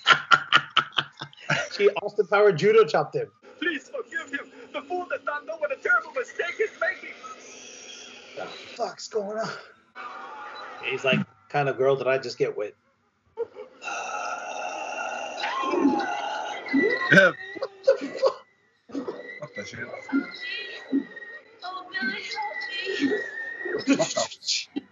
[1.77, 3.29] she Austin Power judo chopped him.
[3.59, 4.51] Please forgive him.
[4.73, 7.15] The fool does not know what a terrible mistake he's making.
[8.37, 9.51] The fuck's going on?
[10.85, 12.75] He's like kind of girl that I just get with.
[17.13, 17.33] Yeah.
[17.59, 18.45] What the fuck?
[19.41, 19.81] What the shit?
[21.65, 22.23] Oh, Billy,
[23.97, 24.83] help me.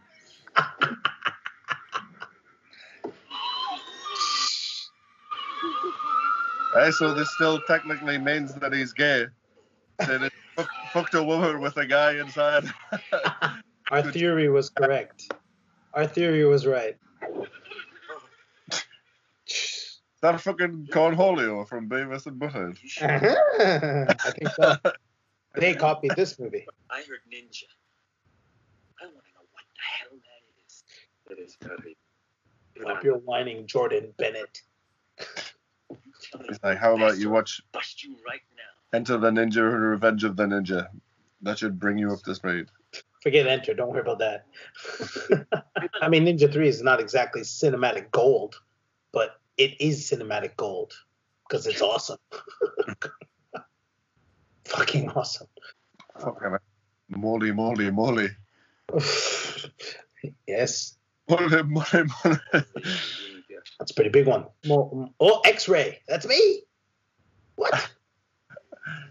[6.74, 9.26] Hey, so this still technically means that he's gay.
[9.98, 12.64] That it fuck- fucked a woman with a guy inside.
[13.90, 15.32] Our theory was correct.
[15.94, 16.96] Our theory was right.
[20.20, 22.78] that fucking Cornholio from Beavis and Butthead.
[23.02, 24.14] Uh-huh.
[24.24, 24.76] I think so.
[25.54, 26.66] They copied this movie.
[26.88, 27.64] I heard ninja.
[29.00, 30.84] I want to know what the hell that is.
[31.30, 31.96] It is very.
[32.80, 34.62] Stop your whining, Jordan Bennett.
[35.18, 38.77] He's like, how about you watch Bust you right now.
[38.92, 40.88] Enter the Ninja and Revenge of the Ninja?
[41.42, 42.66] That should bring you up to speed.
[43.22, 43.74] Forget Enter.
[43.74, 44.46] Don't worry about that.
[46.00, 48.60] I mean, Ninja 3 is not exactly cinematic gold,
[49.12, 50.94] but it is cinematic gold
[51.48, 52.18] because it's awesome.
[54.64, 55.46] Fucking awesome.
[56.18, 56.58] Fucking hell.
[57.08, 58.28] moly, moly, moly.
[60.46, 60.94] yes,
[61.28, 62.38] Moly, moly, moly.
[63.78, 64.46] that's a pretty big one.
[64.68, 66.00] Oh, X Ray.
[66.08, 66.62] That's me.
[67.56, 67.90] What?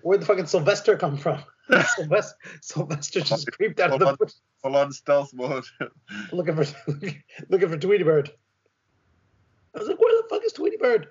[0.01, 1.43] Where'd the fucking Sylvester come from?
[1.95, 4.25] Sylvester, Sylvester just creeped out of the Hold on.
[4.25, 5.65] bush Full on stealth mode.
[6.31, 6.65] looking for
[7.49, 8.31] looking for Tweety Bird.
[9.75, 11.07] I was like, where the fuck is Tweety Bird?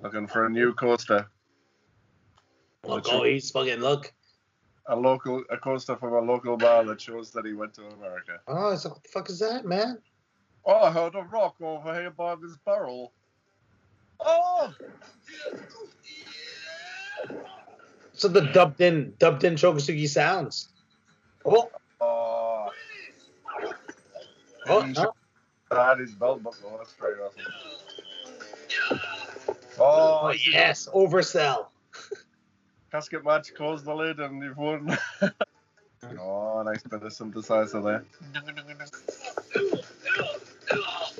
[0.00, 1.26] Looking for a new coaster.
[2.84, 4.12] Look, oh, he's fucking look.
[4.88, 8.38] A local a coaster from a local bar that shows that he went to America.
[8.46, 9.98] Oh, I was like, what the fuck is that, man?
[10.64, 13.12] Oh, I heard a rock over here by this barrel.
[14.20, 14.72] Oh!
[18.16, 20.68] So the dubbed in dubbed in Sho Kosugi sounds.
[21.44, 22.70] Oh, Oh,
[24.68, 25.12] oh, no.
[25.70, 26.76] that is belt buckle.
[26.78, 27.42] That's very awesome.
[29.78, 31.66] oh Oh, yes, oversell.
[32.90, 34.98] casket match, close the lid, and you've won.
[36.18, 38.04] oh, nice bit of synthesizer there.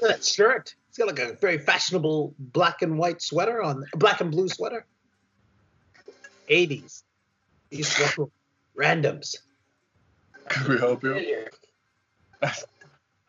[0.03, 0.75] That shirt.
[0.89, 4.87] It's got like a very fashionable black and white sweater on, black and blue sweater.
[6.49, 7.03] 80s.
[7.71, 8.31] These local
[8.77, 9.37] randoms.
[10.49, 11.47] Can we help you?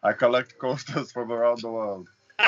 [0.04, 2.08] I collect coasters from around the world.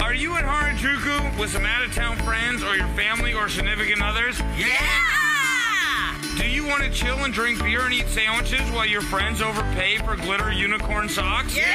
[0.00, 4.02] Are you in Harajuku with some out of town friends or your family or significant
[4.02, 4.38] others?
[4.58, 6.20] Yeah!
[6.36, 9.98] Do you want to chill and drink beer and eat sandwiches while your friends overpay
[9.98, 11.56] for glitter unicorn socks?
[11.56, 11.72] Yeah!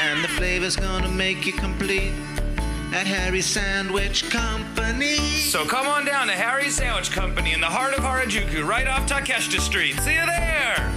[0.00, 2.14] And the flavor's gonna make you complete
[2.94, 5.16] at Harry's Sandwich Company.
[5.16, 9.08] So come on down to Harry's Sandwich Company in the heart of Harajuku, right off
[9.08, 9.98] Takeshita Street.
[10.00, 10.92] See you there!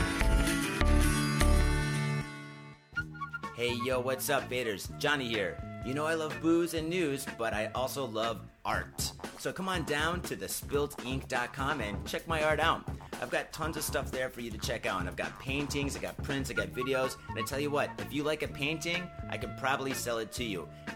[3.55, 4.95] Hey yo, what's up, Vaders?
[4.99, 5.57] Johnny here.
[5.85, 9.13] You know I love booze and news, but I also love art.
[9.37, 12.83] So come on down to thespiltink.com and check my art out.
[13.21, 14.99] I've got tons of stuff there for you to check out.
[14.99, 17.15] And I've got paintings, I got prints, I got videos.
[17.29, 20.31] And I tell you what, if you like a painting, I could probably sell it
[20.33, 20.67] to you.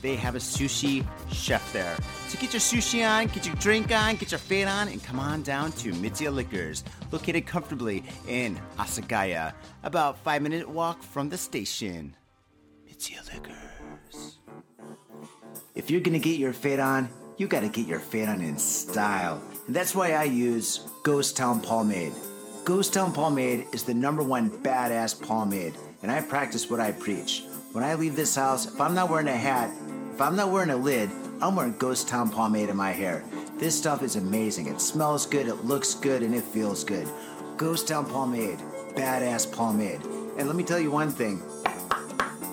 [0.00, 1.96] they have a sushi chef there.
[2.28, 5.18] So get your sushi on, get your drink on, get your fade on, and come
[5.18, 11.38] on down to Mitsuya Liquors, located comfortably in Asagaya, about five minute walk from the
[11.38, 12.14] station.
[12.88, 14.38] Mitsuya Liquors.
[15.74, 19.40] If you're gonna get your fade on, you gotta get your fade on in style.
[19.66, 22.12] And that's why I use Ghost Town Pomade.
[22.64, 27.44] Ghost Town Pomade is the number one badass pomade, and I practice what I preach.
[27.72, 29.70] When I leave this house, if I'm not wearing a hat,
[30.18, 31.10] if I'm not wearing a lid,
[31.40, 33.22] I'm wearing Ghost Town pomade in my hair.
[33.56, 34.66] This stuff is amazing.
[34.66, 37.06] It smells good, it looks good, and it feels good.
[37.56, 38.58] Ghost Town pomade,
[38.96, 40.00] badass pomade.
[40.36, 41.40] And let me tell you one thing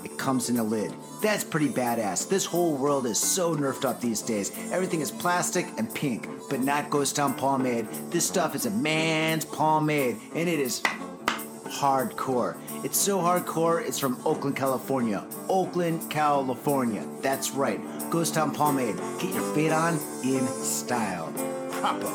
[0.03, 0.93] it comes in a lid.
[1.23, 2.29] That's pretty badass.
[2.29, 4.51] This whole world is so nerfed up these days.
[4.71, 7.87] Everything is plastic and pink, but not Ghost Town pomade.
[8.11, 10.83] This stuff is a man's pomade, and it is
[11.65, 12.57] hardcore.
[12.83, 15.25] It's so hardcore, it's from Oakland, California.
[15.49, 17.05] Oakland, California.
[17.21, 17.79] That's right.
[18.09, 18.95] Ghost Town Pomade.
[19.19, 21.33] Get your fade on in style.
[21.71, 22.11] Proper.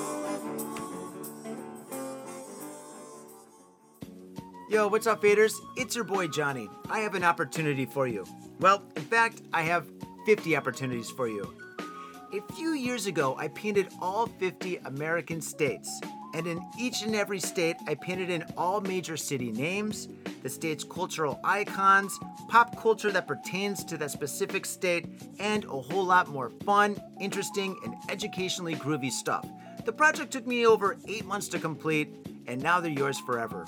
[4.70, 5.54] Yo, what's up, faders?
[5.76, 6.68] It's your boy Johnny.
[6.88, 8.24] I have an opportunity for you.
[8.60, 9.88] Well, in fact, I have
[10.26, 11.52] 50 opportunities for you.
[12.32, 16.00] A few years ago, I painted all 50 American states,
[16.34, 20.08] and in each and every state, I painted in all major city names,
[20.42, 22.18] the state's cultural icons,
[22.48, 25.06] pop culture that pertains to that specific state,
[25.38, 29.46] and a whole lot more fun, interesting, and educationally groovy stuff.
[29.84, 32.08] The project took me over eight months to complete,
[32.46, 33.66] and now they're yours forever.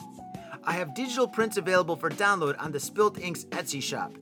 [0.65, 4.13] I have digital prints available for download on the Spilt Inks Etsy shop.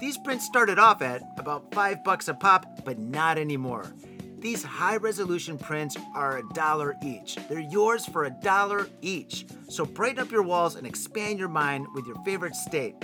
[0.00, 3.92] These prints started off at about 5 bucks a pop, but not anymore.
[4.40, 7.36] These high resolution prints are a dollar each.
[7.48, 9.44] They're yours for a dollar each.
[9.68, 12.94] So brighten up your walls and expand your mind with your favorite state.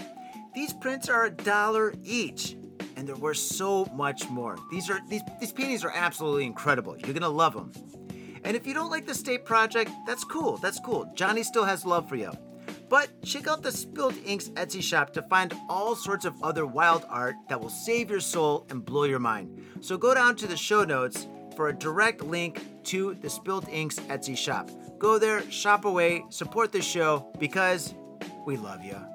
[0.55, 2.57] These prints are a dollar each
[2.97, 4.57] and they're worth so much more.
[4.70, 6.97] These are these these paintings are absolutely incredible.
[6.97, 7.70] You're to love them.
[8.43, 10.57] And if you don't like the state project, that's cool.
[10.57, 11.11] That's cool.
[11.14, 12.32] Johnny still has love for you.
[12.89, 17.05] But check out the Spilt Inks Etsy shop to find all sorts of other wild
[17.09, 19.61] art that will save your soul and blow your mind.
[19.80, 21.26] So go down to the show notes
[21.57, 24.70] for a direct link to the Spilt Inks Etsy shop.
[24.99, 27.95] Go there, shop away, support the show because
[28.45, 28.97] we love you.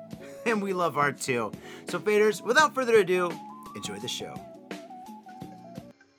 [0.44, 1.52] And we love art too.
[1.88, 3.32] So, faders, without further ado,
[3.76, 4.34] enjoy the show.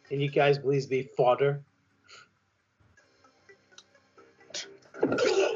[0.09, 1.61] Can you guys please be fodder?
[5.19, 5.55] See,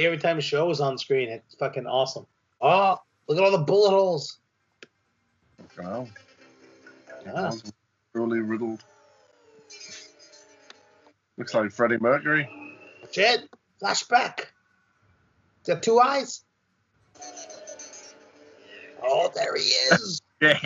[0.00, 2.26] every time show is on screen, it's fucking awesome.
[2.60, 4.38] Oh, look at all the bullet holes.
[5.78, 6.08] Wow.
[7.24, 7.50] Yeah.
[8.14, 8.82] Truly riddled.
[11.36, 12.48] Looks like Freddie Mercury.
[13.10, 13.48] Jed,
[13.82, 14.46] flashback.
[15.64, 16.44] He's two eyes.
[19.02, 20.22] Oh, there he is.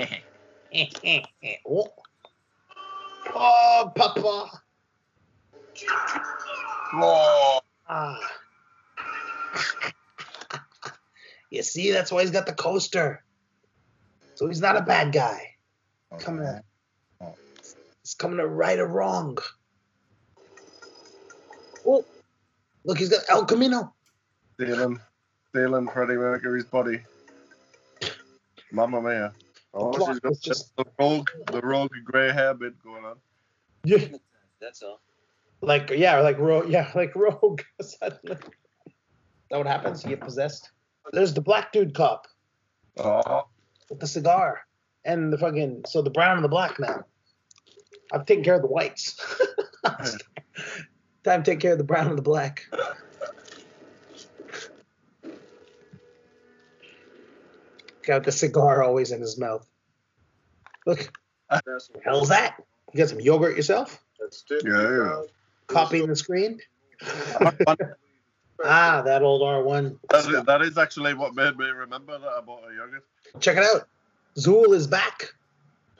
[1.69, 1.89] Oh.
[3.35, 4.51] oh, Papa.
[6.95, 8.19] Oh, Ah.
[11.51, 13.25] you see, that's why he's got the coaster.
[14.35, 15.55] So he's not a bad guy.
[16.13, 16.17] Oh.
[16.17, 16.63] Coming to,
[17.21, 17.35] oh.
[18.03, 19.39] he's coming to right or wrong.
[21.87, 22.05] Oh,
[22.85, 23.95] look, he's got El Camino.
[24.55, 25.01] stealing,
[25.51, 27.01] stealing Freddie Mercury's body.
[28.73, 29.33] Mamma mia.
[29.73, 33.17] Oh, plot she's got just- the rogue, the rogue grey hair bit going on.
[33.85, 34.09] Yeah,
[34.61, 35.01] That's all.
[35.61, 36.69] like yeah, like rogue.
[36.69, 37.63] Yeah, like rogue.
[37.79, 37.97] Is
[39.51, 40.05] that is that what happens?
[40.05, 40.71] You get possessed.
[41.13, 42.27] There's the black dude cop
[42.99, 43.47] Oh,
[43.91, 44.63] with the cigar
[45.05, 45.85] and the fucking.
[45.87, 47.05] So the brown and the black now.
[48.13, 49.21] I've taken care of the whites.
[51.25, 52.65] Time to take care of the brown and the black.
[58.07, 59.69] Got the cigar always in his mouth.
[60.87, 61.11] Look,
[61.51, 62.57] That's hell's that?
[62.93, 64.01] You got some yogurt yourself?
[64.21, 64.63] That's it.
[64.65, 65.23] Yeah.
[65.67, 66.61] Copying the screen?
[68.65, 69.99] ah, that old R1.
[70.11, 73.05] that, is, that is actually what made me remember that I bought a yogurt.
[73.41, 73.89] Check it out.
[74.39, 75.33] Zuul is back.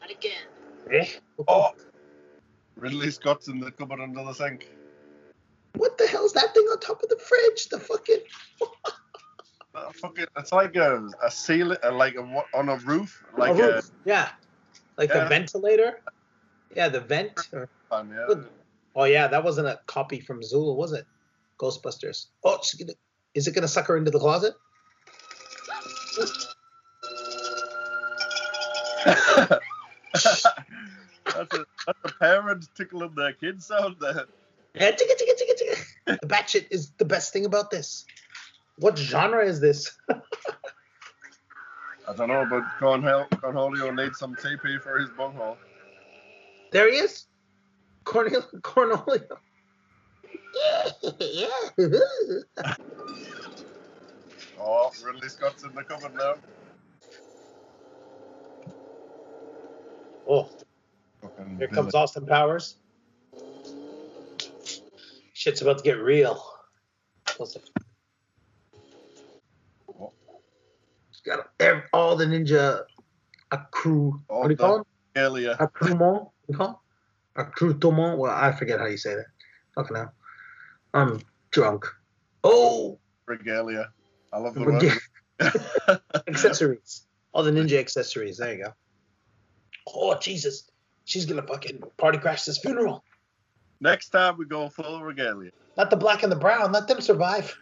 [0.01, 0.43] Not again.
[0.93, 1.07] Eh?
[1.49, 1.71] Oh,
[2.77, 4.69] Ridley Scott's in the cupboard under the sink.
[5.77, 7.69] What the hell's that thing on top of the fridge?
[7.69, 8.21] The fucking.
[10.01, 13.79] Fucking, it's like a, a ceiling, uh, like a, what- on a roof, like a
[13.79, 14.31] a, yeah.
[14.97, 15.25] Like Yeah.
[15.25, 16.01] the ventilator?
[16.75, 17.49] Yeah, the vent.
[17.53, 18.35] Or, fan, yeah.
[18.95, 21.07] Oh, yeah, that wasn't a copy from Zuul, was it?
[21.59, 22.27] Ghostbusters.
[22.45, 22.93] Oh, gonna,
[23.35, 24.55] is it going to suck her into the closet?
[31.37, 34.27] that's a that's a parent tickling their kid sound there.
[34.75, 36.19] Yeah, ticka, ticka, ticka, ticka.
[36.21, 38.05] The batshit is the best thing about this.
[38.79, 39.97] What genre is this?
[42.09, 45.57] I don't know, but Cornholio needs some TP for his bunghole.
[46.73, 47.27] There he is.
[48.05, 49.39] Cornelio.
[50.57, 50.91] Yeah,
[51.21, 52.73] yeah.
[54.59, 56.35] Oh, Ridley Scott's in the cupboard now.
[60.29, 60.49] oh,
[61.23, 61.73] Fucking here Billy.
[61.73, 62.77] comes Austin Powers.
[65.35, 66.43] Shit's about to get real.
[67.39, 67.63] Listen.
[70.01, 70.13] Oh.
[71.25, 72.83] Got ev- all the ninja
[73.53, 74.21] accru.
[74.29, 74.87] All What do you the- call them?
[75.17, 75.57] Earlier.
[75.59, 76.01] Accoutrement?
[76.01, 76.67] What do you call
[77.37, 77.47] oh, them?
[77.47, 78.19] Accoutrement?
[78.19, 79.27] Well, I forget how you say that.
[79.75, 80.13] Fucking hell.
[80.97, 81.21] I'm
[81.51, 81.85] drunk.
[82.43, 82.99] Oh!
[83.27, 83.91] Regalia.
[84.33, 84.97] I love the Rega-
[85.39, 86.01] word.
[86.29, 87.03] accessories.
[87.35, 88.39] All the ninja accessories.
[88.39, 88.73] There you go.
[89.95, 90.71] Oh, Jesus.
[91.05, 93.05] She's going to fucking party crash this funeral.
[93.81, 95.51] Next time we go full regalia.
[95.77, 96.73] Not the black and the brown.
[96.73, 97.55] Let them survive.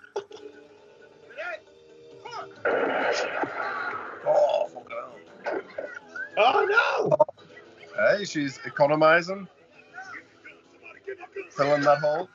[4.26, 4.96] Oh, fucking
[5.44, 5.62] hell.
[6.36, 7.08] Oh,
[7.98, 8.16] no.
[8.16, 9.48] Hey, she's economizing.
[11.50, 12.28] Filling that hole.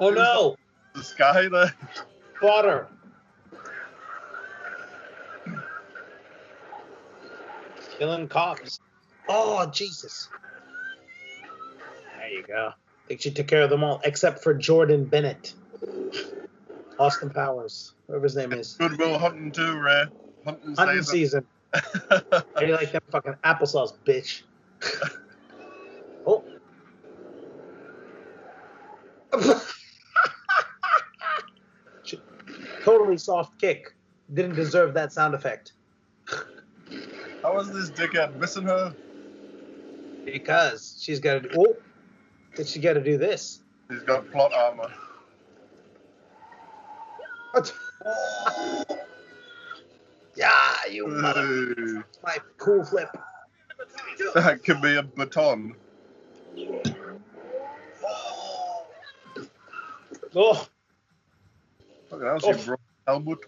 [0.00, 0.56] Oh, no.
[0.94, 1.74] The sky there.
[2.42, 2.88] Water.
[7.98, 8.80] Killing cops.
[9.28, 10.28] Oh, Jesus.
[12.16, 12.70] There you go.
[12.72, 15.52] I think she took care of them all except for Jordan Bennett,
[16.98, 18.74] Austin Powers, whoever his name is.
[18.74, 20.04] Goodwill Hunting too, Ray.
[20.46, 21.44] Hunting, Hunting season.
[21.44, 21.46] season.
[22.54, 24.42] How you like that fucking applesauce, bitch?
[26.26, 26.42] oh.
[33.18, 33.94] Soft kick.
[34.34, 35.72] Didn't deserve that sound effect.
[37.42, 38.94] How is this dickhead missing her?
[40.24, 41.50] Because she's got to do.
[41.58, 41.76] Oh,
[42.54, 43.62] did she got to do this?
[43.88, 44.90] He's got plot armor.
[47.52, 47.72] What?
[50.36, 50.52] yeah,
[50.90, 51.74] you mother.
[51.76, 53.08] Hey, My cool flip.
[54.34, 55.74] that could be a baton.
[60.34, 60.66] Oh,
[62.08, 62.52] Fucking hell, Oh.
[62.56, 63.38] she broke Helmut.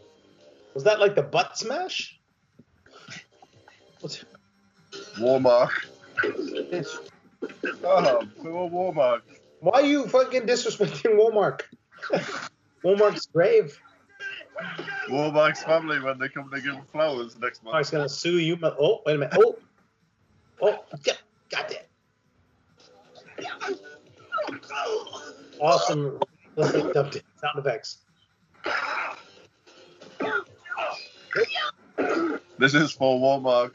[0.74, 2.18] was that like the butt smash?
[4.00, 4.24] What's
[5.18, 5.88] Warmark.
[7.84, 9.22] Oh, poor Warmark.
[9.60, 11.62] why are you fucking disrespecting Walmart?
[12.84, 13.78] Walmart's grave.
[15.08, 17.74] Walmart's family when they come to give him flowers next month.
[17.74, 18.58] I was gonna sue you.
[18.62, 19.36] Oh, wait a minute.
[19.38, 19.56] Oh,
[20.60, 21.14] oh, yeah,
[21.50, 21.88] got that.
[25.60, 26.18] Awesome.
[26.58, 27.98] Sound effects.
[32.58, 33.72] This is for Walmart.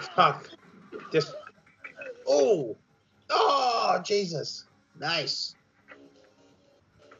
[0.14, 0.50] Fuck.
[1.12, 1.34] Just.
[2.26, 2.76] Oh.
[3.30, 4.64] Oh, Jesus.
[4.98, 5.54] Nice.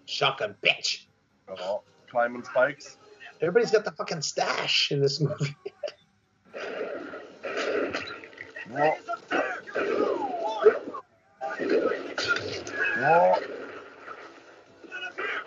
[0.07, 1.07] Shotgun, bitch.
[1.49, 2.99] oh, climbing spikes.
[3.41, 5.57] Everybody's got the fucking stash in this movie.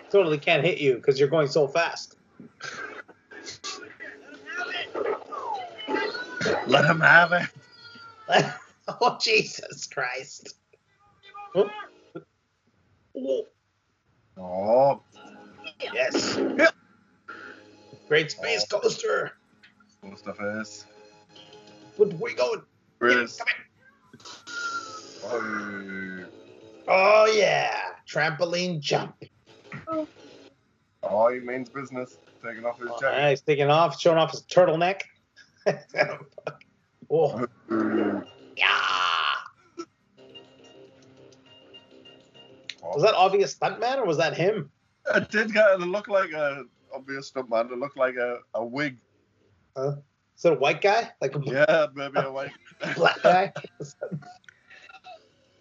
[0.09, 2.15] Totally can't hit you because you're going so fast.
[6.67, 7.49] Let him have it.
[9.01, 10.55] oh, Jesus Christ.
[11.55, 11.69] Oh.
[13.15, 13.43] Oh,
[14.39, 15.01] Oh,
[15.93, 16.37] yes.
[18.07, 18.79] Great space oh.
[18.79, 19.31] coaster.
[20.01, 20.85] what's the face?
[21.95, 22.61] Where we going?
[22.99, 23.39] Chris.
[23.39, 23.47] Come
[25.27, 26.29] here.
[26.87, 27.75] Oh, Oh, yeah.
[28.09, 29.15] Trampoline jump.
[31.03, 32.17] oh, he means business.
[32.45, 33.17] Taking off his Oh, jacket.
[33.21, 33.41] nice.
[33.41, 35.01] Taking off, showing off his turtleneck.
[37.09, 38.21] oh, yeah.
[42.83, 44.71] Was that obvious stuntman or was that him?
[45.15, 47.71] It did kind of look like a obvious stuntman.
[47.71, 48.97] It looked like a, a wig.
[49.77, 51.11] Is it a white guy?
[51.21, 52.51] Like a Yeah, maybe a white.
[52.95, 53.53] black guy?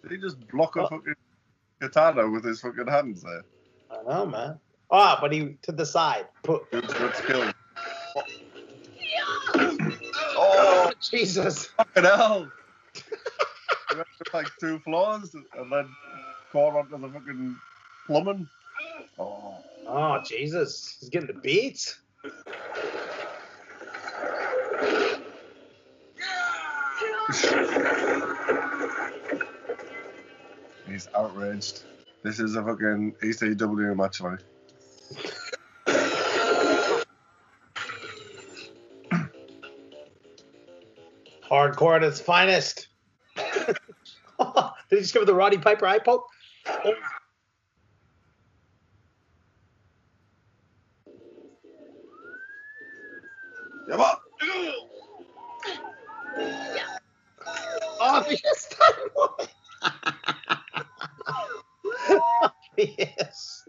[0.01, 0.87] Did he just block a Oh.
[0.87, 1.13] fucking
[1.81, 3.43] katana with his fucking hands there?
[3.91, 4.59] I know, man.
[4.89, 6.27] Ah, but he to the side.
[6.43, 7.51] Put, Good, good skill.
[11.11, 11.65] Jesus.
[11.67, 12.51] Fucking hell!
[12.93, 15.87] he went up like two floors and then
[16.51, 17.55] caught onto the fucking
[18.07, 18.47] plumbing.
[19.19, 19.55] Oh,
[19.87, 20.97] Oh, Jesus.
[20.99, 21.99] He's getting the beats.
[30.87, 31.83] he's outraged.
[32.23, 34.39] This is a fucking ECW match, like.
[41.49, 42.87] Hardcore at its finest.
[43.35, 43.75] Did
[44.89, 46.27] he just give it the Roddy Piper eye poke?
[46.67, 46.93] Oh.
[53.89, 54.15] Come on!
[58.01, 58.69] Obvious
[62.77, 63.63] Obvious.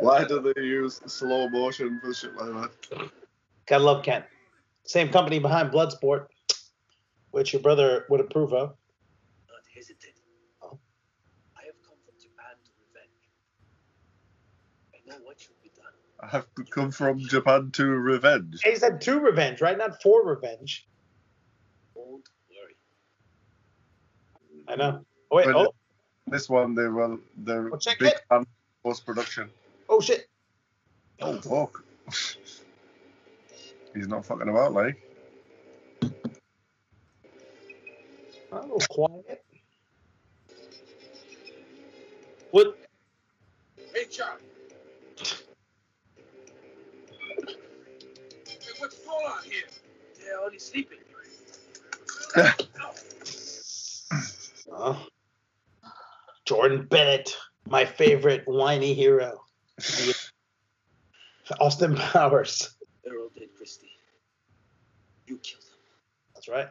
[0.00, 3.10] Why do they use slow motion for shit like that?
[3.66, 4.26] Gotta love Kent.
[4.86, 6.26] Same company behind Bloodsport,
[7.30, 8.68] which your brother would approve of.
[9.48, 10.14] Not hesitate.
[10.62, 10.78] Oh.
[11.56, 13.30] I have come from Japan to revenge.
[14.94, 15.92] I know what should be done.
[16.22, 18.60] I have to come from Japan to revenge.
[18.62, 19.78] He said to revenge, right?
[19.78, 20.86] Not for revenge.
[21.94, 22.76] Don't worry.
[24.68, 25.04] I know.
[25.30, 25.46] Oh, wait.
[25.46, 25.74] But- Oh,
[26.26, 27.18] This one, they will.
[27.36, 28.20] They're Well, check big it.
[28.28, 28.46] fan
[28.82, 29.50] post production.
[29.88, 30.26] oh shit.
[31.20, 31.82] Oh fuck!
[33.94, 35.00] He's not fucking about, like.
[38.52, 39.44] A little quiet.
[42.50, 42.76] What?
[43.94, 44.40] Hey, Charlie.
[48.46, 49.62] Hey, what's going on here?
[50.20, 50.98] They're only sleeping.
[54.76, 55.06] Oh.
[56.46, 57.36] Jordan Bennett,
[57.68, 59.40] my favorite whiny hero.
[61.60, 62.74] Austin Powers.
[63.64, 63.90] They're all dead, Christy.
[65.26, 65.78] You killed them.
[66.34, 66.68] That's right.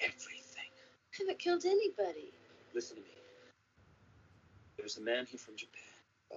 [0.00, 0.70] Everything.
[1.12, 2.32] I haven't killed anybody.
[2.74, 3.08] Listen to me.
[4.76, 5.82] There's a man here from Japan.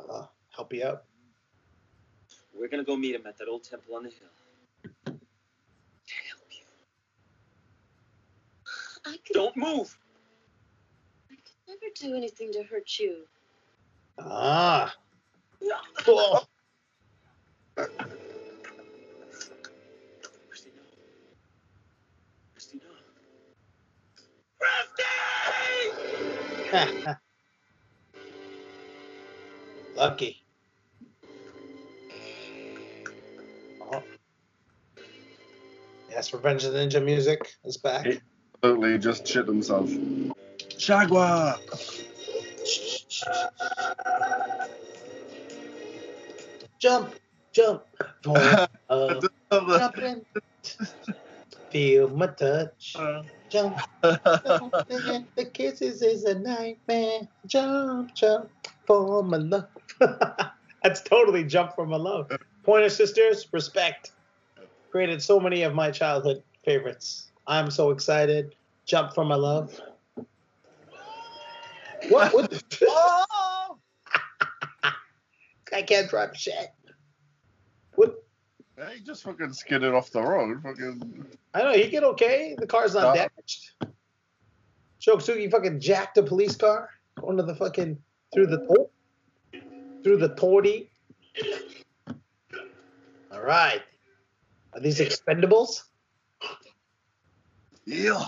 [0.10, 0.26] Uh,
[0.56, 1.04] help you out.
[2.58, 4.30] We're gonna go meet him at that old temple on the hill.
[5.06, 6.66] To help you.
[9.06, 9.98] I could, Don't move!
[11.32, 13.28] I could never do anything to hurt you.
[14.18, 14.96] Ah.
[15.98, 16.48] Cool.
[29.96, 30.44] Lucky.
[33.82, 34.04] Oh.
[36.10, 38.06] Yes, Revenge of the Ninja music is back.
[38.06, 38.20] Hey.
[38.62, 39.90] Absolutely just shit himself.
[40.78, 41.58] Shagwa!
[46.80, 47.16] Jump,
[47.54, 47.84] jump.
[48.24, 48.68] For uh,
[49.52, 50.26] a jumping.
[51.72, 52.96] Feel my touch.
[52.98, 53.24] Uh.
[53.50, 53.78] Jump.
[54.02, 57.28] the kisses is a nightmare.
[57.48, 58.50] Jump, jump
[58.86, 59.68] for my love.
[60.84, 62.32] That's totally jump for my love.
[62.64, 64.12] Pointer Sisters, respect.
[64.92, 67.32] Created so many of my childhood favorites.
[67.48, 68.56] I'm so excited.
[68.86, 69.80] Jump for my love.
[72.10, 72.34] What?
[72.34, 73.78] what the- oh!
[75.74, 76.72] I can't drive shit.
[78.88, 80.62] He just fucking skidded off the road.
[80.64, 81.26] Fucking.
[81.54, 82.56] I know he get okay.
[82.58, 83.16] The car's not No.
[83.16, 83.72] damaged.
[85.00, 86.90] Sho Kosugi fucking jacked a police car
[87.22, 87.98] onto the fucking
[88.34, 88.90] through the oh,
[90.04, 90.90] through the torty.
[93.32, 93.82] All right.
[94.74, 95.84] Are these expendables?
[97.86, 98.26] Yeah.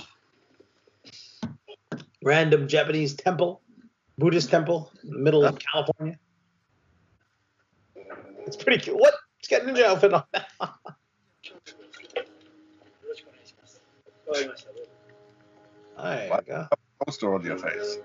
[2.24, 3.62] Random Japanese temple,
[4.18, 6.18] Buddhist temple in the middle of California.
[8.46, 9.00] It's pretty cool.
[9.00, 9.14] What?
[9.52, 10.24] It's got a ninja outfit on.
[15.98, 16.68] There you go.
[17.06, 17.98] Poster on your face.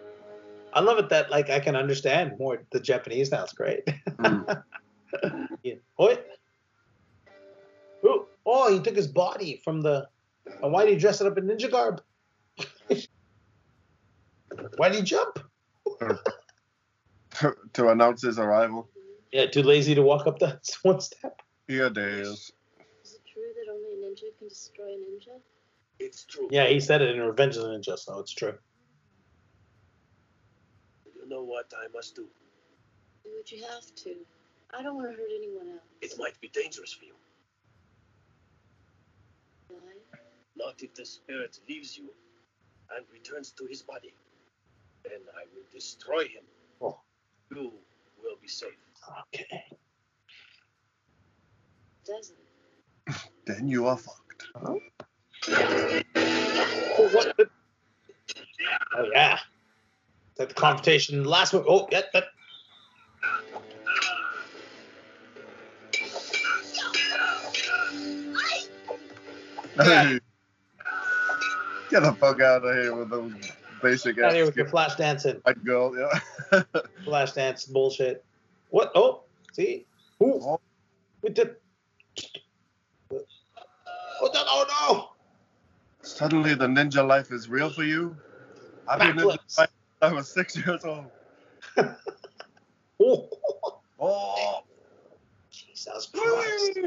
[0.73, 3.45] I love it that like I can understand more the Japanese now.
[3.45, 3.85] It's great.
[4.19, 4.63] Mm.
[5.63, 5.75] yeah.
[5.95, 6.27] What?
[8.05, 8.27] Ooh.
[8.45, 10.09] Oh, he took his body from the.
[10.65, 12.03] uh, Why did he dress it up in ninja garb?
[14.77, 15.39] Why did he jump?
[16.01, 18.89] to, to announce his arrival.
[19.37, 21.43] Yeah, too lazy to walk up that one step.
[21.69, 22.51] Yeah, it is.
[23.05, 25.39] Is it true that only a ninja can destroy a ninja?
[25.99, 26.49] It's true.
[26.51, 28.55] Yeah, he said it in Revenge of the Ninja, so it's true.
[31.05, 32.25] You know what I must do?
[33.25, 34.15] Do what you have to.
[34.73, 35.83] I don't want to hurt anyone else.
[36.01, 37.15] It might be dangerous for you.
[39.69, 39.79] Why?
[40.57, 42.09] Not if the spirit leaves you
[42.97, 44.15] and returns to his body.
[45.05, 46.45] Then I will destroy him.
[46.81, 47.01] Oh.
[47.51, 47.71] You
[48.23, 48.86] will be safe.
[49.35, 49.65] Okay.
[52.07, 52.39] Doesn't.
[53.47, 54.47] Then you are fucked.
[54.57, 54.81] Oh,
[57.13, 57.49] what the-
[58.97, 59.39] oh yeah.
[60.37, 61.65] That confrontation last one.
[61.67, 62.25] Oh, yeah, that.
[69.79, 70.19] Hey.
[71.91, 73.33] Get the fuck out of here with those
[73.83, 75.95] basic Out here ass with your flash dancing, white girl.
[75.97, 76.63] Yeah.
[77.05, 78.25] flash dance bullshit.
[78.71, 78.93] What?
[78.95, 79.87] Oh, see?
[80.23, 80.41] Ooh.
[80.43, 80.61] Oh.
[81.23, 81.57] With the.
[83.13, 85.09] Oh, no, oh no!
[86.03, 88.17] Suddenly the ninja life is real for you.
[88.89, 89.69] I've been life since
[90.01, 91.07] I was six years old.
[92.99, 93.29] Oh,
[94.01, 94.61] Oh.
[95.51, 96.79] Jesus Christ.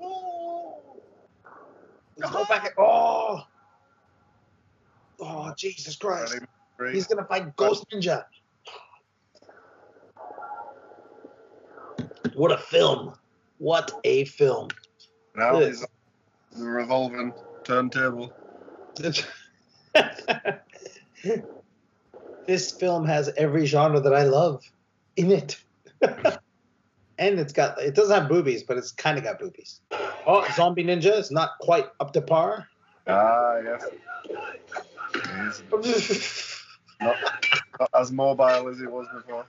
[0.00, 0.96] Oh.
[2.16, 2.74] Let's go back.
[2.78, 2.82] Ah.
[2.82, 3.46] Oh.
[5.20, 6.38] Oh, Jesus Christ.
[6.92, 8.24] He's gonna fight Ghost Ninja.
[12.36, 13.14] What a film!
[13.56, 14.68] What a film!
[15.34, 15.88] Now he's on
[16.60, 17.32] the revolving
[17.64, 18.30] turntable.
[22.46, 24.62] this film has every genre that I love
[25.16, 25.56] in it,
[26.02, 29.80] and it's got it doesn't have boobies, but it's kind of got boobies.
[30.26, 32.68] Oh, Zombie Ninja is not quite up to par.
[33.06, 33.82] Ah, yes.
[37.00, 37.16] Not,
[37.78, 39.44] not as mobile as he was before.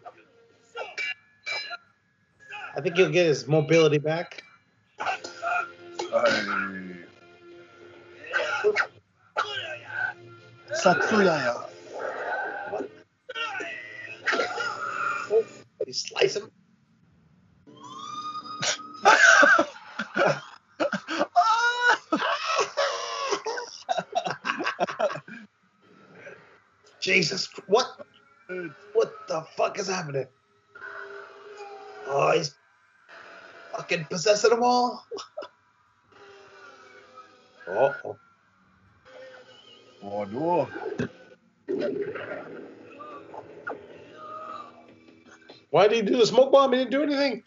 [2.77, 4.43] I think he'll get his mobility back.
[10.83, 11.69] Satsuyaya.
[15.31, 15.43] Oh,
[15.87, 16.51] you slice him.
[27.01, 27.87] Jesus, what?
[28.93, 30.27] What the fuck is happening?
[32.05, 32.56] Oh, he's
[33.77, 35.05] fucking possessing them all.
[37.69, 38.17] oh, oh.
[40.25, 40.67] No.
[45.69, 46.73] Why did he do the smoke bomb?
[46.73, 47.43] He didn't do anything.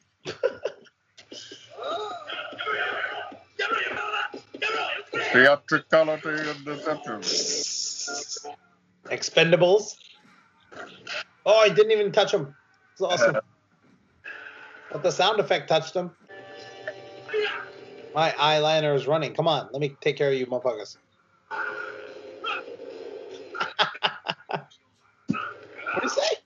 [5.32, 7.20] Theatricality and deception.
[9.06, 9.96] Expendables.
[11.46, 12.54] Oh, I didn't even touch him.
[12.92, 13.39] It's awesome.
[14.92, 16.10] But the sound effect touched him.
[18.14, 19.34] My eyeliner is running.
[19.34, 20.96] Come on, let me take care of you, motherfuckers.
[24.48, 24.68] what
[26.00, 26.36] do you say?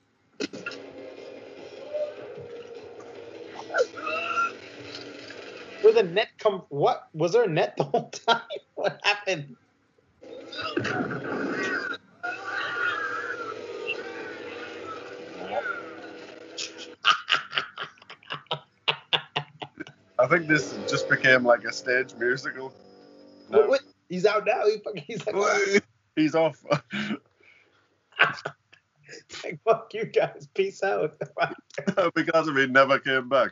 [5.81, 6.63] Where the net come?
[6.69, 8.41] What was there a net the whole time?
[8.75, 9.55] What happened?
[20.25, 22.73] I think this just became like a stage musical.
[23.49, 23.81] What, what?
[24.09, 24.65] He's out now.
[24.65, 25.83] He fucking, he's like,
[26.15, 26.65] He's off.
[29.43, 30.47] like, fuck you guys.
[30.55, 31.13] Peace out.
[32.15, 33.51] because of he never came back.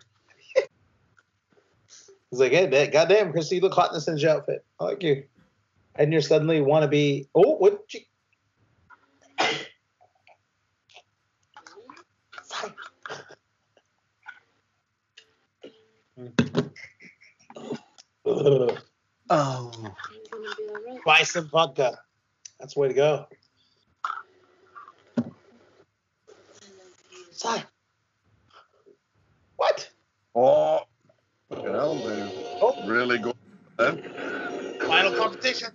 [2.32, 4.66] He's like, hey, man, goddamn, Christy, you look hot in this outfit.
[4.80, 5.26] I like you.
[5.94, 7.28] And you're suddenly want to be.
[7.36, 7.84] Oh, what?
[7.94, 8.00] You...
[18.26, 18.78] Ugh.
[19.30, 19.72] Oh.
[19.74, 19.94] Gonna
[20.58, 21.04] be all right.
[21.06, 21.98] Buy some vodka.
[22.60, 23.26] That's the way to go.
[27.32, 27.64] Sai.
[29.56, 29.90] What?
[30.36, 30.82] Oh.
[31.50, 32.32] Fucking hell, dude.
[32.62, 33.36] Oh, Really good.
[33.78, 34.04] Then.
[34.82, 35.70] final competition.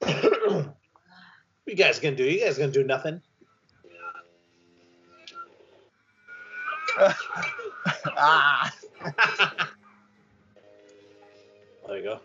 [0.00, 0.74] what
[1.66, 2.24] you guys gonna do?
[2.24, 3.22] You guys gonna do nothing?
[8.16, 8.72] Ah.
[11.86, 12.20] There you go.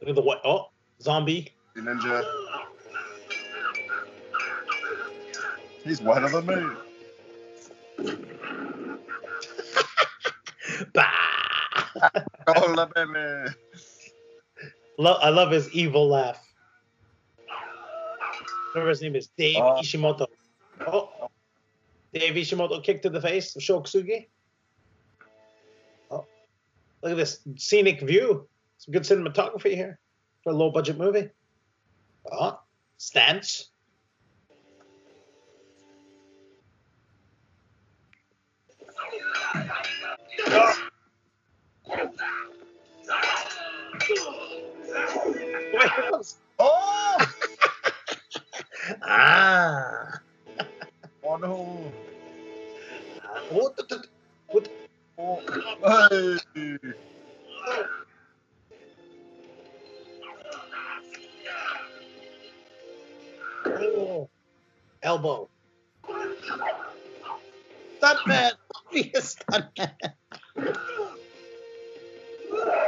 [0.00, 0.40] Look at the what?
[0.44, 0.70] Oh,
[1.00, 1.52] zombie.
[1.76, 2.24] The Ninja.
[5.84, 6.76] He's whiter than me.
[10.94, 11.04] Bah!
[12.48, 13.54] Oh, la baby.
[14.98, 16.44] Lo- I love his evil laugh.
[18.72, 19.78] Whatever his name is, Dave Oh.
[19.80, 20.26] Ishimoto.
[20.86, 21.11] Oh,
[22.12, 24.26] Dave Ishimoto kick to the face of Sho Kosugi.
[26.10, 26.26] Oh,
[27.02, 28.46] look at this scenic view.
[28.78, 29.98] Some good cinematography here
[30.44, 31.30] for a low budget movie.
[32.30, 32.60] Oh,
[32.98, 33.68] stance.
[45.94, 46.22] Oh.
[46.58, 47.26] Oh!
[49.00, 50.20] Ah.
[51.42, 51.92] No.
[53.50, 54.08] What the, the-
[54.48, 54.68] what?
[55.18, 56.38] Oh.
[56.50, 56.76] Hey.
[63.66, 64.28] Oh.
[65.02, 65.48] Elbow.
[68.00, 68.52] Stuntman.
[68.92, 69.92] Be a stuntman.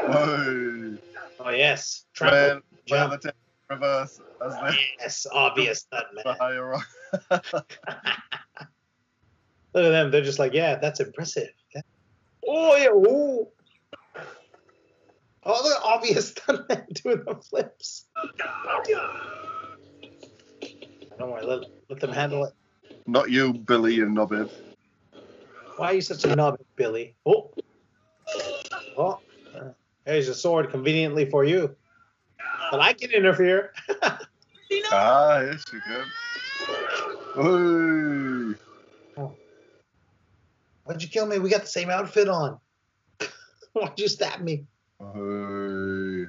[0.07, 0.99] Hey.
[1.41, 2.05] Oh yes.
[2.19, 2.63] Where, Trample.
[2.89, 3.25] where jump.
[3.71, 7.65] reverse as the, Yes, obvious the stuntman.
[9.75, 10.11] Look at them.
[10.11, 11.49] They're just like, yeah, that's impressive.
[12.47, 12.91] Oh yeah.
[12.91, 13.49] Ooh.
[15.47, 18.07] Oh, the obvious stuntman doing the flips.
[21.19, 21.45] Don't worry.
[21.45, 21.61] Let,
[21.91, 22.53] let them handle it.
[23.07, 24.49] Not you, Billy and Nubbin.
[25.77, 27.17] Why are you such a knob, Billy?
[27.27, 27.51] Oh.
[28.97, 29.21] Oh.
[30.07, 31.75] There's a sword conveniently for you.
[32.71, 33.73] But I can interfere.
[34.91, 36.05] Ah, yes, you can.
[37.37, 38.14] Hey.
[40.85, 41.39] Why'd you kill me?
[41.39, 42.59] We got the same outfit on.
[43.73, 44.67] Why'd you stab me?
[45.01, 46.27] Hey.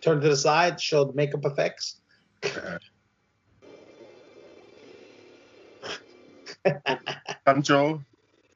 [0.00, 2.00] Turn to the side, show the makeup effects.
[7.44, 8.02] Pancho.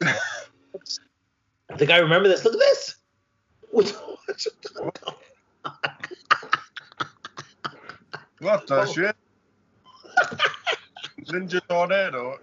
[0.02, 2.44] I think I remember this.
[2.44, 2.96] Look at this.
[3.70, 3.96] What-
[8.40, 8.86] What the Oh.
[8.86, 9.14] shit?
[11.26, 12.38] Ninja Tornado.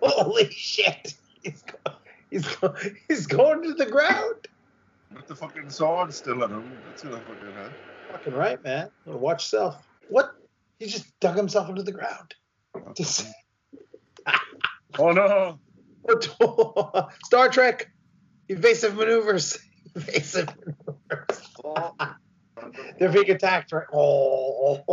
[0.00, 1.14] Holy shit.
[1.46, 1.92] He's, go-
[2.30, 2.74] he's, go-
[3.08, 4.48] he's going to the ground.
[5.14, 6.72] With the fucking sword still in him.
[6.88, 7.72] That's gonna fucking hurt.
[8.12, 8.90] Fucking right, man.
[9.04, 9.86] Watch yourself.
[10.08, 10.34] What?
[10.78, 12.34] He just dug himself into the ground.
[12.96, 13.26] Just,
[14.98, 15.58] Oh no!
[17.24, 17.90] Star Trek.
[18.48, 19.58] Evasive maneuvers.
[19.94, 21.48] Evasive maneuvers.
[21.64, 21.94] Oh.
[22.98, 23.86] They're being attacked, right?
[23.92, 24.84] Oh.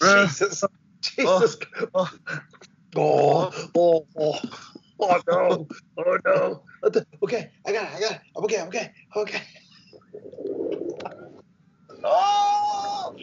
[0.00, 0.64] Jesus.
[1.00, 1.56] Jesus.
[1.94, 2.10] oh.
[2.28, 2.40] oh.
[2.96, 4.40] Oh, oh, oh,
[5.00, 5.68] oh no,
[5.98, 6.62] oh no.
[7.22, 8.20] Okay, I got it, I got it.
[8.36, 9.42] I'm okay, I'm okay, I'm okay.
[12.04, 13.14] Oh!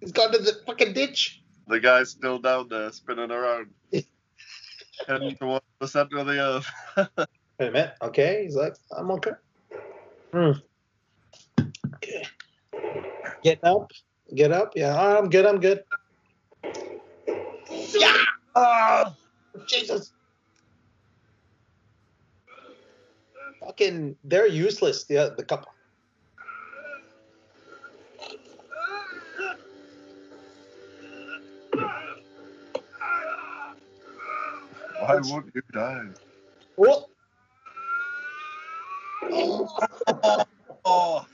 [0.00, 1.42] He's gone to the fucking ditch.
[1.66, 3.68] The guy's still down there spinning around,
[5.06, 6.66] heading towards the center of the earth.
[7.58, 7.94] Wait a minute.
[8.02, 9.32] Okay, he's like, I'm okay.
[10.32, 10.52] Hmm.
[11.96, 12.24] Okay.
[13.42, 13.90] Get up.
[14.34, 14.72] Get up.
[14.76, 15.46] Yeah, I'm good.
[15.46, 15.82] I'm good.
[17.94, 18.14] Yeah.
[18.56, 19.14] Oh,
[19.68, 20.12] Jesus.
[23.60, 25.04] Fucking, they're useless.
[25.04, 25.72] The the couple.
[35.00, 36.08] Why won't you die?
[36.78, 37.06] Oh.
[40.84, 41.26] Oh,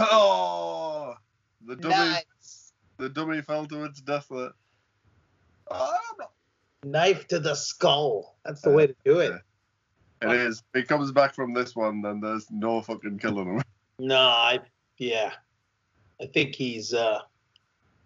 [0.00, 1.14] oh,
[1.66, 2.24] the dummy, Nice.
[2.98, 4.50] The dummy fell to its death there.
[5.70, 5.96] Oh,
[6.84, 8.36] Knife to the skull.
[8.44, 9.32] That's the way to do it.
[10.22, 10.62] It is.
[10.74, 13.62] If he comes back from this one, then there's no fucking killing him.
[14.00, 14.60] No, I
[14.98, 15.32] yeah.
[16.22, 17.18] I think he's uh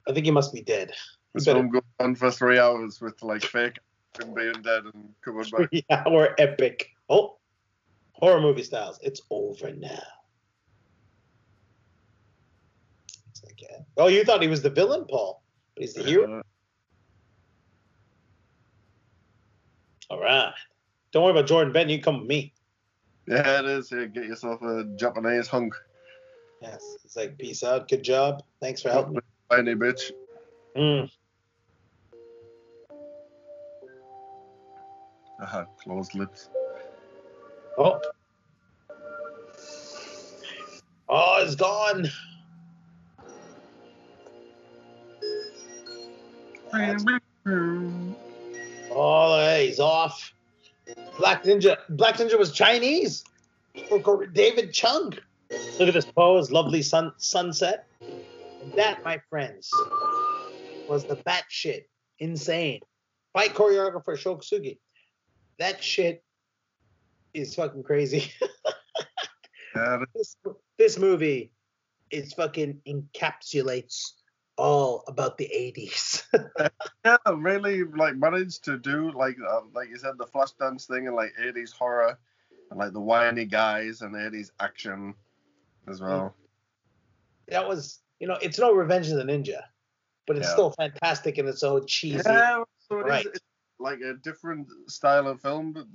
[0.08, 0.90] I think he must be dead.
[1.34, 3.78] This better- film goes on for three hours with like fake
[4.18, 5.68] him being dead and coming back.
[5.68, 6.88] Three hour epic.
[7.10, 7.36] Oh
[8.12, 8.98] horror movie styles.
[9.02, 10.02] It's over now.
[13.42, 13.78] It's like, yeah.
[13.96, 15.42] Oh, you thought he was the villain, Paul.
[15.74, 16.38] But he's the hero.
[16.38, 16.42] Uh,
[20.10, 20.52] All right.
[21.12, 22.54] Don't worry about Jordan Ben, you come with me.
[23.26, 23.90] yeah, it is.
[23.90, 25.74] Yeah, get yourself a Japanese hunk.
[26.60, 26.82] Yes.
[27.04, 28.42] It's like peace out, good job.
[28.60, 29.18] Thanks for helping.
[29.50, 30.12] Tiny bitch.
[30.76, 31.10] Mm.
[35.40, 36.48] Aha, closed lips.
[37.76, 38.00] Oh.
[41.08, 42.08] Oh, it's gone.
[48.94, 50.32] Oh, hey, he's off.
[51.18, 51.76] Black Ninja.
[51.90, 53.24] Black Ninja was Chinese.
[54.32, 55.14] David Chung.
[55.78, 57.86] Look at this pose, lovely sun sunset.
[58.00, 59.70] And that, my friends,
[60.88, 61.84] was the batshit
[62.18, 62.80] insane
[63.32, 64.78] fight choreographer Sho Kosugi.
[65.58, 66.22] That shit
[67.34, 68.30] is fucking crazy.
[70.14, 70.36] This,
[70.76, 71.50] this movie
[72.10, 74.10] is fucking encapsulates
[74.56, 76.22] all about the 80s.
[77.04, 81.06] yeah, really like managed to do like uh, like you said the flash dance thing
[81.06, 82.18] and like 80s horror
[82.70, 85.14] and like the whiny guys and 80s action
[85.88, 86.34] as well.
[87.48, 89.62] that was, you know, it's no Revenge of the Ninja,
[90.26, 90.52] but it's Yeah.
[90.52, 92.30] still fantastic in its own cheesy.
[92.30, 93.26] Yeah, so it right.
[93.78, 95.72] like a different style of film.
[95.72, 95.86] But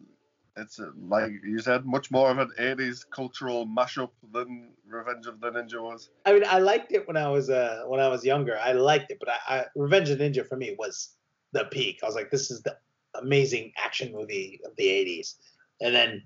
[0.58, 5.40] it's uh, like you said, much more of an 80s cultural mashup than Revenge of
[5.40, 6.10] the Ninja was.
[6.26, 8.58] I mean, I liked it when I was uh when I was younger.
[8.58, 11.10] I liked it, but I, I Revenge of the Ninja for me was
[11.54, 12.00] the peak.
[12.04, 12.78] I was like, this is the
[13.16, 15.36] amazing action movie of the 80s.
[15.82, 16.24] And then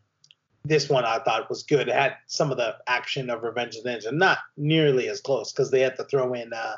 [0.64, 1.88] this one I thought was good.
[1.88, 5.52] It had some of the action of Revenge of the Ninja, not nearly as close
[5.52, 6.76] because they had to throw in uh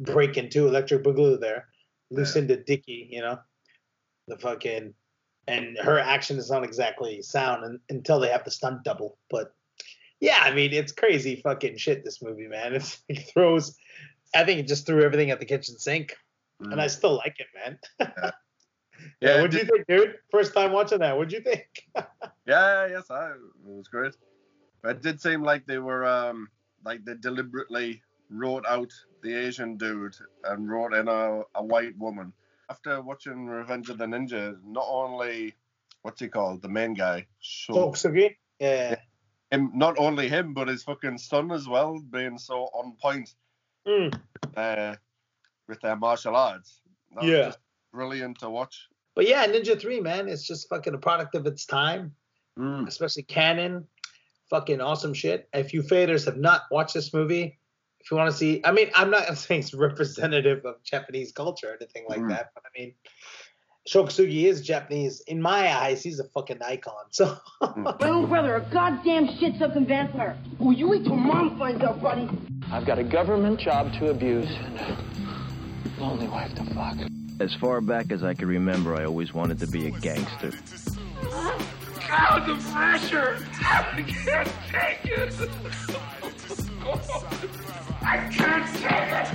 [0.00, 1.68] Breakin' Two, Electric Boogaloo there,
[2.10, 3.38] Lucinda Dickey, you know,
[4.26, 4.94] the fucking,
[5.46, 9.18] and her action is not exactly sound un until they have the stunt double.
[9.30, 9.54] But
[10.20, 12.04] yeah, I mean, it's crazy fucking shit.
[12.04, 13.76] This movie, man, it's, it throws.
[14.34, 16.16] I think it just threw everything at the kitchen sink,
[16.60, 18.32] and I still like it, man.
[19.20, 20.14] Yeah, Yeah, what'd you think, dude?
[20.30, 21.66] First time watching that, what'd you think?
[22.46, 24.14] Yeah, yes, I, it was great.
[24.82, 26.48] But it did seem like they were um
[26.84, 28.92] like they deliberately wrote out
[29.22, 32.32] the Asian dude and wrote in a, a white woman.
[32.70, 35.54] After watching Revenge of the Ninja, not only
[36.02, 37.26] what's he called, the main guy,
[37.70, 38.36] Tokusugi?
[38.58, 38.96] Yeah.
[39.50, 43.34] him, not only him, but his fucking son as well, being so on point
[43.86, 44.18] Mm.
[44.56, 44.96] uh,
[45.68, 46.80] with their martial arts.
[47.14, 47.42] That was Yeah.
[47.46, 47.58] just
[47.92, 48.88] brilliant to watch.
[49.14, 52.14] But yeah, Ninja 3, man, it's just fucking a product of its time,
[52.86, 53.86] especially Cannon.
[54.50, 55.48] Fucking awesome shit.
[55.52, 57.58] If you faders have not watched this movie,
[58.04, 61.70] if you want to see, I mean, I'm not saying it's representative of Japanese culture
[61.70, 62.28] or anything like Mm.
[62.28, 62.94] that, but I mean,
[63.86, 65.20] Sho Kosugi is Japanese.
[65.26, 67.04] In my eyes, he's a fucking icon.
[67.10, 67.98] So, Mm.
[68.00, 70.36] My own brother, a goddamn shit sucking vampire.
[70.60, 72.28] Oh, you wait till mom finds out, buddy.
[72.70, 74.96] I've got a government job to abuse and a
[76.00, 76.96] lonely wife to fuck.
[77.40, 80.52] As far back as I can remember, I always wanted to be a gangster.
[82.06, 83.38] God, the pressure!
[83.60, 85.50] I can't take it!
[88.06, 89.28] I can't take it!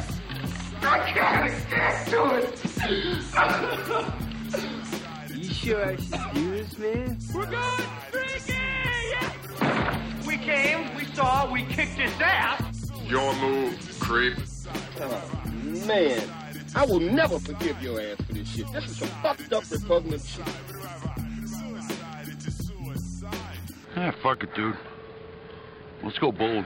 [0.81, 2.45] I can't stand to it!
[5.35, 6.93] You sure excuse me?
[7.33, 8.53] We're going freaky!
[10.27, 12.91] We came, we saw, we kicked his ass!
[13.05, 14.37] Your move, creep.
[14.99, 15.31] Oh,
[15.87, 16.21] man.
[16.75, 18.71] I will never forgive your ass for this shit.
[18.71, 20.45] This is some fucked up repugnant shit.
[23.95, 24.77] Ah, fuck it, dude.
[26.03, 26.65] Let's go bold.